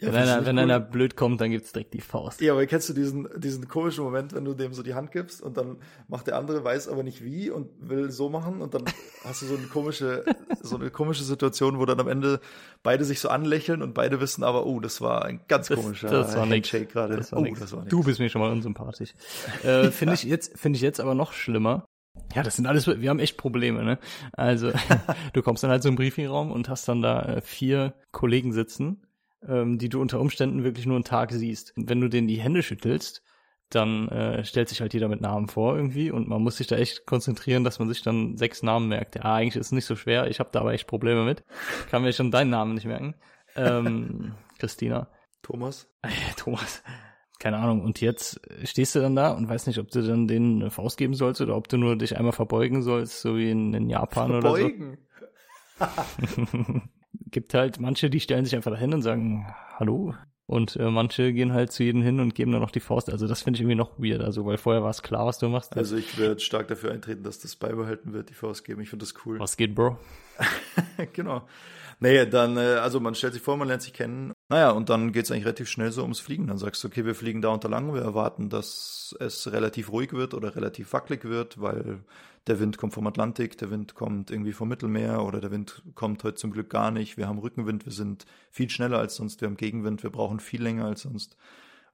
Ja, 0.00 0.14
wenn 0.14 0.22
einer, 0.22 0.46
wenn 0.46 0.56
cool. 0.56 0.62
einer 0.62 0.80
blöd 0.80 1.14
kommt, 1.14 1.42
dann 1.42 1.50
gibt's 1.50 1.72
direkt 1.72 1.92
die 1.92 2.00
Faust. 2.00 2.40
Ja, 2.40 2.52
aber 2.52 2.64
kennst 2.64 2.88
du 2.88 2.94
diesen, 2.94 3.28
diesen 3.36 3.68
komischen 3.68 4.02
Moment, 4.02 4.34
wenn 4.34 4.46
du 4.46 4.54
dem 4.54 4.72
so 4.72 4.82
die 4.82 4.94
Hand 4.94 5.12
gibst 5.12 5.42
und 5.42 5.58
dann 5.58 5.76
macht 6.08 6.26
der 6.26 6.36
andere, 6.36 6.64
weiß 6.64 6.88
aber 6.88 7.02
nicht 7.02 7.22
wie 7.22 7.50
und 7.50 7.68
will 7.80 8.10
so 8.10 8.30
machen 8.30 8.62
und 8.62 8.72
dann 8.72 8.84
hast 9.24 9.42
du 9.42 9.46
so 9.46 9.56
eine 9.56 9.66
komische, 9.66 10.24
so 10.62 10.76
eine 10.76 10.90
komische 10.90 11.22
Situation, 11.22 11.78
wo 11.78 11.84
dann 11.84 12.00
am 12.00 12.08
Ende 12.08 12.40
beide 12.82 13.04
sich 13.04 13.20
so 13.20 13.28
anlächeln 13.28 13.82
und 13.82 13.92
beide 13.92 14.20
wissen 14.20 14.42
aber, 14.42 14.64
oh, 14.64 14.80
das 14.80 15.02
war 15.02 15.26
ein 15.26 15.40
ganz 15.48 15.68
komischer 15.68 16.08
das, 16.08 16.28
das 16.28 16.36
war 16.36 16.48
Handshake 16.48 16.86
gerade. 16.86 17.16
Das, 17.16 17.34
oh, 17.34 17.44
das 17.58 17.72
war 17.72 17.84
Du 17.84 18.02
bist 18.02 18.20
mir 18.20 18.30
schon 18.30 18.40
mal 18.40 18.50
unsympathisch. 18.50 19.12
äh, 19.64 19.90
finde 19.90 20.14
ich 20.14 20.22
jetzt, 20.22 20.58
finde 20.58 20.76
ich 20.76 20.82
jetzt 20.82 21.00
aber 21.00 21.14
noch 21.14 21.34
schlimmer. 21.34 21.84
Ja, 22.34 22.42
das 22.42 22.56
sind 22.56 22.66
alles, 22.66 22.86
wir 22.86 23.10
haben 23.10 23.18
echt 23.18 23.36
Probleme, 23.36 23.84
ne? 23.84 23.98
Also, 24.32 24.72
du 25.34 25.42
kommst 25.42 25.62
dann 25.62 25.70
halt 25.70 25.82
so 25.82 25.88
im 25.88 25.96
Briefingraum 25.96 26.50
und 26.50 26.68
hast 26.68 26.88
dann 26.88 27.02
da 27.02 27.22
äh, 27.22 27.40
vier 27.42 27.92
Kollegen 28.12 28.52
sitzen 28.52 29.02
ähm, 29.46 29.78
die 29.78 29.88
du 29.88 30.00
unter 30.00 30.20
Umständen 30.20 30.64
wirklich 30.64 30.86
nur 30.86 30.96
einen 30.96 31.04
Tag 31.04 31.32
siehst. 31.32 31.76
Und 31.76 31.88
wenn 31.88 32.00
du 32.00 32.08
denen 32.08 32.28
die 32.28 32.40
Hände 32.40 32.62
schüttelst, 32.62 33.22
dann 33.70 34.08
äh, 34.08 34.44
stellt 34.44 34.68
sich 34.68 34.80
halt 34.80 34.92
jeder 34.94 35.08
mit 35.08 35.20
Namen 35.20 35.48
vor 35.48 35.76
irgendwie 35.76 36.10
und 36.10 36.28
man 36.28 36.42
muss 36.42 36.56
sich 36.56 36.66
da 36.66 36.76
echt 36.76 37.06
konzentrieren, 37.06 37.62
dass 37.62 37.78
man 37.78 37.88
sich 37.88 38.02
dann 38.02 38.36
sechs 38.36 38.62
Namen 38.62 38.88
merkt. 38.88 39.14
Ja, 39.14 39.22
eigentlich 39.22 39.56
ist 39.56 39.66
es 39.66 39.72
nicht 39.72 39.84
so 39.84 39.94
schwer, 39.94 40.26
ich 40.26 40.40
habe 40.40 40.50
da 40.52 40.60
aber 40.60 40.72
echt 40.72 40.88
Probleme 40.88 41.24
mit. 41.24 41.44
Kann 41.88 42.02
mir 42.02 42.12
schon 42.12 42.32
deinen 42.32 42.50
Namen 42.50 42.74
nicht 42.74 42.86
merken. 42.86 43.14
Ähm, 43.54 44.34
Christina. 44.58 45.08
Thomas. 45.42 45.88
Thomas. 46.36 46.82
Keine 47.38 47.58
Ahnung. 47.58 47.82
Und 47.82 48.00
jetzt 48.00 48.40
stehst 48.64 48.94
du 48.94 49.00
dann 49.00 49.16
da 49.16 49.30
und 49.30 49.48
weißt 49.48 49.66
nicht, 49.66 49.78
ob 49.78 49.90
du 49.90 50.02
dann 50.02 50.28
denen 50.28 50.60
eine 50.60 50.70
Faust 50.70 50.98
geben 50.98 51.14
sollst 51.14 51.40
oder 51.40 51.56
ob 51.56 51.68
du 51.68 51.78
nur 51.78 51.96
dich 51.96 52.18
einmal 52.18 52.32
verbeugen 52.32 52.82
sollst, 52.82 53.20
so 53.20 53.36
wie 53.36 53.50
in, 53.50 53.72
in 53.72 53.88
Japan 53.88 54.30
verbeugen. 54.30 54.98
oder 55.78 55.88
so. 56.58 56.80
gibt 57.26 57.54
halt 57.54 57.80
manche, 57.80 58.10
die 58.10 58.20
stellen 58.20 58.44
sich 58.44 58.54
einfach 58.54 58.70
dahin 58.70 58.94
und 58.94 59.02
sagen 59.02 59.46
Hallo. 59.78 60.14
Und 60.46 60.74
äh, 60.74 60.90
manche 60.90 61.32
gehen 61.32 61.52
halt 61.52 61.70
zu 61.70 61.84
jedem 61.84 62.02
hin 62.02 62.18
und 62.18 62.34
geben 62.34 62.50
dann 62.50 62.60
noch 62.60 62.72
die 62.72 62.80
Faust. 62.80 63.08
Also 63.08 63.28
das 63.28 63.42
finde 63.42 63.56
ich 63.56 63.60
irgendwie 63.60 63.76
noch 63.76 64.00
weird, 64.00 64.20
also 64.20 64.44
weil 64.46 64.58
vorher 64.58 64.82
war 64.82 64.90
es 64.90 65.00
klar, 65.00 65.24
was 65.24 65.38
du 65.38 65.48
machst. 65.48 65.76
Also 65.76 65.96
ich 65.96 66.18
werde 66.18 66.40
stark 66.40 66.66
dafür 66.66 66.90
eintreten, 66.90 67.22
dass 67.22 67.38
das 67.38 67.54
beibehalten 67.54 68.12
wird, 68.12 68.30
die 68.30 68.34
Faust 68.34 68.64
geben. 68.64 68.80
Ich 68.80 68.90
finde 68.90 69.04
das 69.04 69.14
cool. 69.24 69.38
Was 69.38 69.56
geht, 69.56 69.76
Bro? 69.76 69.96
genau. 71.12 71.46
Naja, 72.02 72.24
dann, 72.24 72.56
äh, 72.56 72.78
also 72.80 72.98
man 72.98 73.14
stellt 73.14 73.34
sich 73.34 73.42
vor, 73.42 73.58
man 73.58 73.68
lernt 73.68 73.82
sich 73.82 73.92
kennen. 73.92 74.32
Naja, 74.48 74.70
und 74.70 74.88
dann 74.88 75.12
geht 75.12 75.26
es 75.26 75.30
eigentlich 75.30 75.44
relativ 75.44 75.68
schnell 75.68 75.92
so 75.92 76.00
ums 76.02 76.18
Fliegen. 76.18 76.46
Dann 76.46 76.56
sagst 76.56 76.82
du, 76.82 76.88
okay, 76.88 77.04
wir 77.04 77.14
fliegen 77.14 77.42
da 77.42 77.50
unter 77.50 77.68
lang, 77.68 77.92
wir 77.92 78.00
erwarten, 78.00 78.48
dass 78.48 79.14
es 79.20 79.52
relativ 79.52 79.92
ruhig 79.92 80.14
wird 80.14 80.32
oder 80.32 80.56
relativ 80.56 80.94
wackelig 80.94 81.24
wird, 81.24 81.60
weil 81.60 82.02
der 82.46 82.58
Wind 82.58 82.78
kommt 82.78 82.94
vom 82.94 83.06
Atlantik, 83.06 83.58
der 83.58 83.70
Wind 83.70 83.94
kommt 83.94 84.30
irgendwie 84.30 84.54
vom 84.54 84.68
Mittelmeer 84.68 85.22
oder 85.22 85.42
der 85.42 85.50
Wind 85.50 85.82
kommt 85.94 86.24
heute 86.24 86.36
zum 86.36 86.52
Glück 86.52 86.70
gar 86.70 86.90
nicht. 86.90 87.18
Wir 87.18 87.28
haben 87.28 87.38
Rückenwind, 87.38 87.84
wir 87.84 87.92
sind 87.92 88.24
viel 88.50 88.70
schneller 88.70 88.98
als 88.98 89.16
sonst, 89.16 89.42
wir 89.42 89.48
haben 89.48 89.58
Gegenwind, 89.58 90.02
wir 90.02 90.10
brauchen 90.10 90.40
viel 90.40 90.62
länger 90.62 90.86
als 90.86 91.02
sonst. 91.02 91.36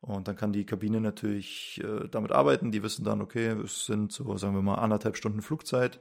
Und 0.01 0.29
dann 0.29 0.37
kann 0.37 0.53
die 0.53 0.67
Kabine 0.67 1.01
natürlich 1.01 1.83
äh, 1.83 2.07
damit 2.09 2.31
arbeiten. 2.31 2.71
Die 2.71 2.85
wissen 2.85 3.05
dann, 3.05 3.21
okay, 3.21 3.49
es 3.49 3.87
sind 3.87 4.13
so, 4.13 4.37
sagen 4.37 4.55
wir 4.55 4.63
mal, 4.63 4.77
anderthalb 4.77 5.17
Stunden 5.17 5.43
Flugzeit. 5.43 6.01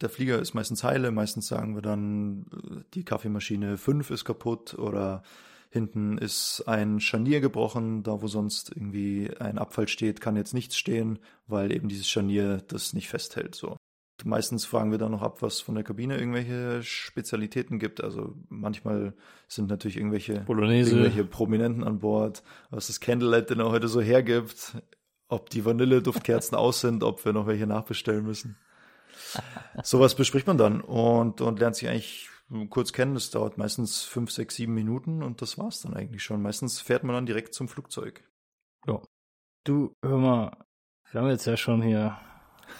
Der 0.00 0.08
Flieger 0.08 0.38
ist 0.38 0.54
meistens 0.54 0.82
heile, 0.84 1.10
meistens 1.10 1.46
sagen 1.46 1.74
wir 1.74 1.82
dann, 1.82 2.46
äh, 2.52 2.80
die 2.94 3.04
Kaffeemaschine 3.04 3.76
5 3.76 4.10
ist 4.10 4.24
kaputt 4.24 4.74
oder 4.74 5.22
hinten 5.70 6.18
ist 6.18 6.62
ein 6.66 7.00
Scharnier 7.00 7.40
gebrochen, 7.40 8.04
da 8.04 8.22
wo 8.22 8.28
sonst 8.28 8.70
irgendwie 8.70 9.30
ein 9.40 9.58
Abfall 9.58 9.88
steht, 9.88 10.20
kann 10.20 10.36
jetzt 10.36 10.54
nichts 10.54 10.76
stehen, 10.76 11.18
weil 11.48 11.72
eben 11.72 11.88
dieses 11.88 12.08
Scharnier 12.08 12.58
das 12.68 12.92
nicht 12.92 13.08
festhält. 13.08 13.56
So. 13.56 13.76
Meistens 14.24 14.64
fragen 14.64 14.92
wir 14.92 14.98
dann 14.98 15.10
noch 15.10 15.22
ab, 15.22 15.42
was 15.42 15.60
von 15.60 15.74
der 15.74 15.82
Kabine 15.82 16.16
irgendwelche 16.16 16.82
Spezialitäten 16.84 17.80
gibt. 17.80 18.02
Also 18.02 18.36
manchmal 18.48 19.14
sind 19.48 19.68
natürlich 19.68 19.96
irgendwelche, 19.96 20.40
Bolognese. 20.40 20.92
irgendwelche 20.92 21.24
Prominenten 21.24 21.82
an 21.82 21.98
Bord, 21.98 22.44
was 22.70 22.86
das 22.86 23.00
Candlelight 23.00 23.50
Dinner 23.50 23.70
heute 23.70 23.88
so 23.88 24.00
hergibt, 24.00 24.76
ob 25.28 25.50
die 25.50 25.64
Vanilleduftkerzen 25.64 26.56
aus 26.56 26.80
sind, 26.80 27.02
ob 27.02 27.24
wir 27.24 27.32
noch 27.32 27.48
welche 27.48 27.66
nachbestellen 27.66 28.24
müssen. 28.24 28.56
Sowas 29.82 30.14
bespricht 30.14 30.46
man 30.46 30.58
dann 30.58 30.80
und, 30.80 31.40
und 31.40 31.58
lernt 31.58 31.76
sich 31.76 31.88
eigentlich 31.88 32.28
kurz 32.70 32.92
kennen. 32.92 33.14
Das 33.14 33.30
dauert 33.30 33.58
meistens 33.58 34.02
fünf, 34.02 34.30
sechs, 34.30 34.56
sieben 34.56 34.74
Minuten 34.74 35.22
und 35.22 35.42
das 35.42 35.58
war's 35.58 35.80
dann 35.80 35.94
eigentlich 35.94 36.22
schon. 36.22 36.42
Meistens 36.42 36.80
fährt 36.80 37.04
man 37.04 37.14
dann 37.14 37.26
direkt 37.26 37.54
zum 37.54 37.68
Flugzeug. 37.68 38.22
Ja. 38.86 39.00
Du, 39.64 39.94
hör 40.02 40.18
mal, 40.18 40.56
wir 41.10 41.20
haben 41.20 41.30
jetzt 41.30 41.46
ja 41.46 41.56
schon 41.56 41.82
hier 41.82 42.18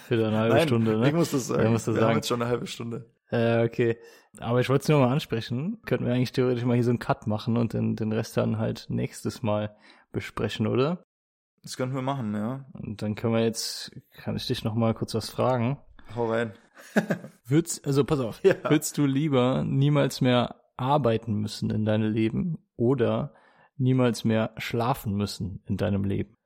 für 0.07 0.27
eine 0.27 0.39
halbe 0.39 0.55
Nein, 0.57 0.67
Stunde, 0.67 0.99
ne? 0.99 1.09
Ich 1.09 1.15
muss 1.15 1.31
das 1.31 1.47
sagen. 1.47 1.73
muss 1.73 1.85
das 1.85 1.95
wir 1.95 2.01
sagen. 2.01 2.11
haben 2.11 2.17
jetzt 2.17 2.29
schon 2.29 2.43
eine 2.43 2.51
halbe 2.51 2.67
Stunde. 2.67 3.11
Äh, 3.31 3.65
okay. 3.65 3.99
Aber 4.39 4.61
ich 4.61 4.69
wollte 4.69 4.83
es 4.83 4.89
nur 4.89 5.01
mal 5.01 5.13
ansprechen. 5.13 5.81
Könnten 5.87 6.07
wir 6.07 6.13
eigentlich 6.13 6.33
theoretisch 6.33 6.65
mal 6.65 6.75
hier 6.75 6.85
so 6.85 6.91
einen 6.91 6.99
Cut 6.99 7.27
machen 7.27 7.57
und 7.57 7.73
den, 7.73 7.97
den 7.97 8.13
Rest 8.13 8.37
dann 8.37 8.59
halt 8.59 8.87
nächstes 8.89 9.43
Mal 9.43 9.75
besprechen, 10.13 10.67
oder? 10.67 11.05
Das 11.63 11.77
könnten 11.77 11.95
wir 11.95 12.03
machen, 12.03 12.35
ja. 12.35 12.67
Und 12.75 13.01
dann 13.01 13.15
können 13.15 13.33
wir 13.33 13.43
jetzt, 13.43 13.93
kann 14.13 14.37
ich 14.37 14.47
dich 14.47 14.65
noch 14.65 14.75
mal 14.75 14.95
kurz 14.95 15.15
was 15.15 15.31
fragen? 15.31 15.79
Hau 16.15 16.31
rein. 16.31 16.53
Würdest, 17.47 17.87
also 17.87 18.05
pass 18.05 18.21
auf, 18.21 18.43
Ja. 18.45 18.55
würdest 18.69 18.97
du 18.99 19.07
lieber 19.07 19.65
niemals 19.65 20.21
mehr 20.21 20.61
arbeiten 20.77 21.35
müssen 21.35 21.71
in 21.71 21.85
deinem 21.85 22.13
Leben 22.13 22.59
oder 22.77 23.33
niemals 23.77 24.25
mehr 24.25 24.53
schlafen 24.59 25.15
müssen 25.17 25.63
in 25.67 25.77
deinem 25.77 26.05
Leben? 26.05 26.37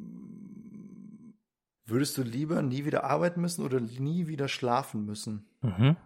Ähm, 0.00 1.34
würdest 1.86 2.16
du 2.18 2.22
lieber 2.22 2.62
nie 2.62 2.84
wieder 2.84 3.04
arbeiten 3.04 3.40
müssen 3.40 3.64
oder 3.64 3.80
nie 3.80 4.26
wieder 4.26 4.48
schlafen 4.48 5.04
müssen? 5.04 5.46
Mhm. 5.62 5.96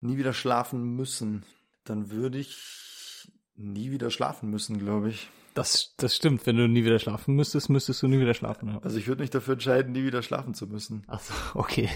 Nie 0.00 0.16
wieder 0.18 0.32
schlafen 0.32 0.94
müssen. 0.96 1.44
Dann 1.84 2.10
würde 2.10 2.38
ich 2.38 3.30
nie 3.54 3.90
wieder 3.90 4.10
schlafen 4.10 4.50
müssen, 4.50 4.78
glaube 4.78 5.10
ich. 5.10 5.30
Das, 5.56 5.94
das 5.96 6.14
stimmt. 6.14 6.44
Wenn 6.44 6.56
du 6.56 6.68
nie 6.68 6.84
wieder 6.84 6.98
schlafen 6.98 7.34
müsstest, 7.34 7.70
müsstest 7.70 8.02
du 8.02 8.08
nie 8.08 8.20
wieder 8.20 8.34
schlafen. 8.34 8.68
Ja. 8.68 8.78
Also 8.82 8.98
ich 8.98 9.08
würde 9.08 9.22
mich 9.22 9.30
dafür 9.30 9.54
entscheiden, 9.54 9.92
nie 9.92 10.04
wieder 10.04 10.22
schlafen 10.22 10.52
zu 10.52 10.66
müssen. 10.66 11.02
Ach 11.06 11.20
so, 11.20 11.32
okay. 11.58 11.88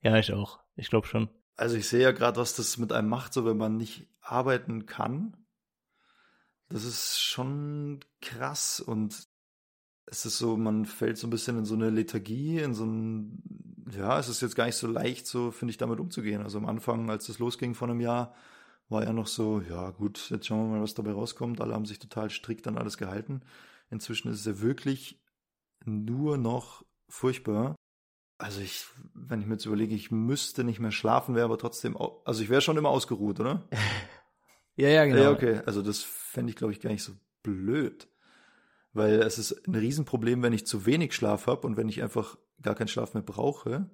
ja, 0.00 0.16
ich 0.16 0.32
auch. 0.32 0.60
Ich 0.76 0.88
glaube 0.88 1.08
schon. 1.08 1.28
Also 1.56 1.76
ich 1.76 1.88
sehe 1.88 2.02
ja 2.02 2.12
gerade, 2.12 2.38
was 2.38 2.54
das 2.54 2.78
mit 2.78 2.92
einem 2.92 3.08
macht, 3.08 3.32
so 3.32 3.44
wenn 3.44 3.56
man 3.56 3.76
nicht 3.76 4.06
arbeiten 4.20 4.86
kann. 4.86 5.36
Das 6.68 6.84
ist 6.84 7.18
schon 7.20 7.98
krass 8.20 8.78
und 8.78 9.26
es 10.06 10.24
ist 10.24 10.38
so, 10.38 10.56
man 10.56 10.84
fällt 10.84 11.18
so 11.18 11.26
ein 11.26 11.30
bisschen 11.30 11.58
in 11.58 11.64
so 11.64 11.74
eine 11.74 11.90
Lethargie, 11.90 12.60
in 12.60 12.74
so 12.74 12.84
ein, 12.84 13.42
ja, 13.90 14.20
es 14.20 14.28
ist 14.28 14.40
jetzt 14.40 14.54
gar 14.54 14.66
nicht 14.66 14.76
so 14.76 14.86
leicht, 14.86 15.26
so 15.26 15.50
finde 15.50 15.72
ich, 15.72 15.78
damit 15.78 15.98
umzugehen. 15.98 16.42
Also 16.42 16.58
am 16.58 16.66
Anfang, 16.66 17.10
als 17.10 17.26
das 17.26 17.40
losging 17.40 17.74
vor 17.74 17.88
einem 17.88 18.00
Jahr, 18.00 18.36
war 18.88 19.04
ja 19.04 19.12
noch 19.12 19.26
so, 19.26 19.60
ja 19.60 19.90
gut, 19.90 20.30
jetzt 20.30 20.46
schauen 20.46 20.70
wir 20.70 20.76
mal, 20.76 20.82
was 20.82 20.94
dabei 20.94 21.12
rauskommt. 21.12 21.60
Alle 21.60 21.74
haben 21.74 21.86
sich 21.86 21.98
total 21.98 22.30
strikt 22.30 22.66
an 22.66 22.78
alles 22.78 22.98
gehalten. 22.98 23.42
Inzwischen 23.90 24.30
ist 24.30 24.40
es 24.40 24.46
ja 24.46 24.60
wirklich 24.60 25.22
nur 25.84 26.38
noch 26.38 26.84
furchtbar. 27.08 27.74
Also 28.38 28.60
ich, 28.60 28.84
wenn 29.14 29.40
ich 29.40 29.46
mir 29.46 29.54
jetzt 29.54 29.66
überlege, 29.66 29.94
ich 29.94 30.10
müsste 30.10 30.62
nicht 30.62 30.78
mehr 30.78 30.90
schlafen, 30.90 31.34
wäre 31.34 31.46
aber 31.46 31.58
trotzdem, 31.58 31.96
also 31.96 32.42
ich 32.42 32.48
wäre 32.48 32.60
schon 32.60 32.76
immer 32.76 32.90
ausgeruht, 32.90 33.40
oder? 33.40 33.68
Ja, 34.78 34.88
ja, 34.90 35.06
genau. 35.06 35.22
Ja, 35.22 35.30
okay. 35.30 35.62
Also 35.64 35.80
das 35.80 36.02
fände 36.02 36.50
ich, 36.50 36.56
glaube 36.56 36.70
ich, 36.70 36.80
gar 36.80 36.90
nicht 36.90 37.02
so 37.02 37.12
blöd. 37.42 38.08
Weil 38.92 39.22
es 39.22 39.38
ist 39.38 39.66
ein 39.66 39.74
Riesenproblem, 39.74 40.42
wenn 40.42 40.52
ich 40.52 40.66
zu 40.66 40.84
wenig 40.84 41.14
Schlaf 41.14 41.46
habe 41.46 41.66
und 41.66 41.78
wenn 41.78 41.88
ich 41.88 42.02
einfach 42.02 42.36
gar 42.60 42.74
keinen 42.74 42.88
Schlaf 42.88 43.14
mehr 43.14 43.22
brauche. 43.22 43.88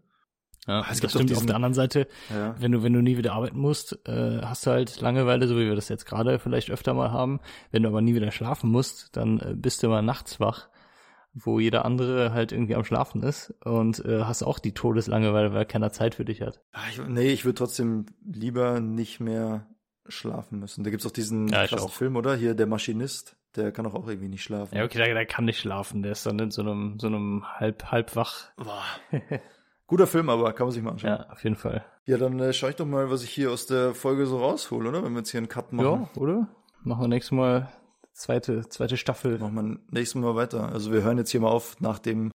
Ja, 0.69 0.83
Es 0.83 0.93
es 0.93 1.01
gibt 1.01 1.13
stimmt. 1.13 1.35
Auf 1.37 1.47
der 1.47 1.57
anderen 1.57 1.75
Seite, 1.75 2.07
Ja. 2.31 2.55
wenn 2.61 2.71
du, 2.73 2.83
wenn 2.83 2.93
du 2.93 3.01
nie 3.03 3.17
wieder 3.17 3.33
arbeiten 3.33 3.59
musst, 3.59 3.99
äh, 4.09 4.41
hast 4.43 4.65
du 4.67 4.71
halt 4.71 5.01
Langeweile, 5.01 5.49
so 5.49 5.57
wie 5.57 5.67
wir 5.67 5.75
das 5.75 5.89
jetzt 5.89 6.07
gerade 6.07 6.39
vielleicht 6.39 6.71
öfter 6.71 6.95
mal 6.95 7.11
haben. 7.11 7.41
Wenn 7.73 7.83
du 7.83 7.89
aber 7.89 8.01
nie 8.01 8.15
wieder 8.15 8.31
schlafen 8.31 8.71
musst, 8.71 9.17
dann 9.17 9.41
äh, 9.41 9.55
bist 9.57 9.83
du 9.83 9.89
immer 9.89 10.03
nachts 10.03 10.39
wach, 10.39 10.69
wo 11.35 11.59
jeder 11.59 11.85
andere 11.85 12.33
halt 12.33 12.53
irgendwie 12.53 12.77
am 12.77 12.85
Schlafen 12.85 13.23
ist 13.25 13.55
und 13.65 14.05
äh, 14.05 14.23
hast 14.23 14.43
auch 14.45 14.59
die 14.61 14.73
Todeslangeweile, 14.73 15.53
weil 15.53 15.65
keiner 15.67 15.91
Zeit 15.91 16.15
für 16.15 16.25
dich 16.25 16.43
hat. 16.43 16.61
Ah, 16.73 16.81
Ich, 16.91 17.01
nee, 17.09 17.31
ich 17.31 17.45
würde 17.45 17.55
trotzdem 17.57 18.07
lieber 18.25 18.79
nicht 18.81 19.19
mehr 19.19 19.67
schlafen 20.09 20.59
müssen. 20.61 20.85
Da 20.85 20.91
gibt's 20.91 21.07
auch 21.07 21.11
diesen 21.13 21.49
Ja. 21.49 21.67
Film, 21.67 22.17
oder? 22.17 22.37
Hier, 22.37 22.55
der 22.55 22.67
Maschinist, 22.67 23.37
der 23.57 23.73
kann 23.73 23.87
auch, 23.87 23.95
auch 23.95 24.07
irgendwie 24.09 24.29
nicht 24.29 24.43
schlafen. 24.45 24.77
Ja, 24.77 24.85
okay, 24.85 24.99
der, 24.99 25.15
der 25.15 25.27
kann 25.27 25.45
nicht 25.45 25.59
schlafen, 25.59 26.03
der 26.03 26.13
ist 26.13 26.25
dann 26.27 26.39
in 26.39 26.51
so 26.51 26.63
einem, 26.63 26.99
so 27.01 27.07
einem 27.09 27.45
halb, 27.59 27.85
halb 27.91 28.15
wach. 28.15 28.53
Boah. 28.57 28.85
Guter 29.93 30.07
Film, 30.07 30.31
aber 30.31 30.55
kann 30.55 30.67
man 30.67 30.73
sich 30.73 30.83
mal 30.83 30.93
anschauen. 30.93 31.11
Ja, 31.11 31.27
auf 31.31 31.45
jeden 31.45 31.55
Fall. 31.57 31.85
Ja, 32.07 32.17
dann 32.17 32.41
äh, 32.41 32.55
schau 32.55 32.69
ich 32.69 32.77
doch 32.77 32.87
mal, 32.87 33.11
was 33.11 33.23
ich 33.23 33.29
hier 33.31 33.51
aus 33.51 33.67
der 33.67 33.93
Folge 33.95 34.25
so 34.25 34.39
raushole, 34.39 34.89
oder? 34.89 35.05
Wenn 35.05 35.13
wir 35.13 35.19
jetzt 35.19 35.31
hier 35.31 35.37
einen 35.39 35.51
Cut 35.51 35.71
machen. 35.75 36.09
Ja, 36.15 36.21
oder? 36.21 36.49
Machen 36.83 37.03
wir 37.03 37.09
nächstes 37.09 37.33
Mal 37.33 37.69
zweite, 38.15 38.67
zweite 38.71 38.97
Staffel. 38.97 39.39
Machen 39.39 39.55
wir 39.55 39.79
nächstes 39.91 40.15
Mal 40.21 40.35
weiter. 40.35 40.73
Also 40.73 40.93
wir 40.93 41.03
hören 41.03 41.19
jetzt 41.19 41.31
hier 41.31 41.41
mal 41.43 41.51
auf 41.51 41.79
nach 41.81 41.99
dem 41.99 42.31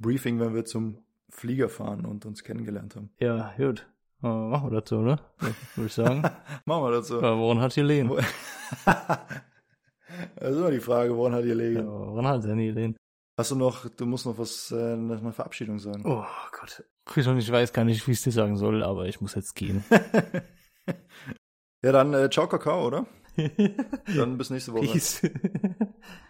Briefing, 0.00 0.38
wenn 0.38 0.54
wir 0.54 0.64
zum 0.64 0.98
Flieger 1.30 1.68
fahren 1.68 2.06
und 2.06 2.26
uns 2.26 2.44
kennengelernt 2.44 2.94
haben. 2.94 3.10
Ja, 3.18 3.54
gut. 3.56 3.88
Äh, 4.22 4.26
machen 4.28 4.70
wir 4.70 4.76
so, 4.88 4.98
oder? 5.00 5.18
Würde 5.74 5.86
ich 5.86 5.92
sagen. 5.92 6.22
machen 6.64 6.84
wir 6.84 6.92
so. 7.02 7.20
Ja, 7.20 7.36
woran 7.36 7.60
hat 7.60 7.74
Lehn? 7.76 8.08
Wo- 8.08 8.18
Das 8.86 10.50
ist 10.50 10.56
immer 10.58 10.70
die 10.70 10.78
Frage, 10.80 11.16
woran 11.16 11.32
hat 11.34 11.44
ihr 11.44 11.56
Ja, 11.56 11.62
liegen? 11.68 11.86
woran 11.88 12.26
hat 12.28 12.42
sie 12.44 12.54
die 12.54 12.70
Lehn? 12.70 12.96
Hast 13.40 13.52
du 13.52 13.56
noch, 13.56 13.88
du 13.88 14.04
musst 14.04 14.26
noch 14.26 14.36
was, 14.36 14.70
äh, 14.70 14.96
noch 14.96 15.16
eine 15.16 15.32
Verabschiedung 15.32 15.78
sagen. 15.78 16.02
Oh 16.04 16.26
Gott. 16.52 16.84
Christian, 17.06 17.38
ich 17.38 17.50
weiß 17.50 17.72
gar 17.72 17.86
nicht, 17.86 18.06
wie 18.06 18.12
ich 18.12 18.18
es 18.18 18.24
dir 18.24 18.32
sagen 18.32 18.58
soll, 18.58 18.82
aber 18.82 19.06
ich 19.06 19.22
muss 19.22 19.34
jetzt 19.34 19.54
gehen. 19.54 19.82
Ja, 21.82 21.92
dann 21.92 22.12
äh, 22.12 22.28
ciao 22.28 22.46
Kakao, 22.46 22.86
oder? 22.86 23.06
Dann 24.14 24.36
bis 24.36 24.50
nächste 24.50 24.74
Woche. 24.74 24.84
Peace. 24.84 25.22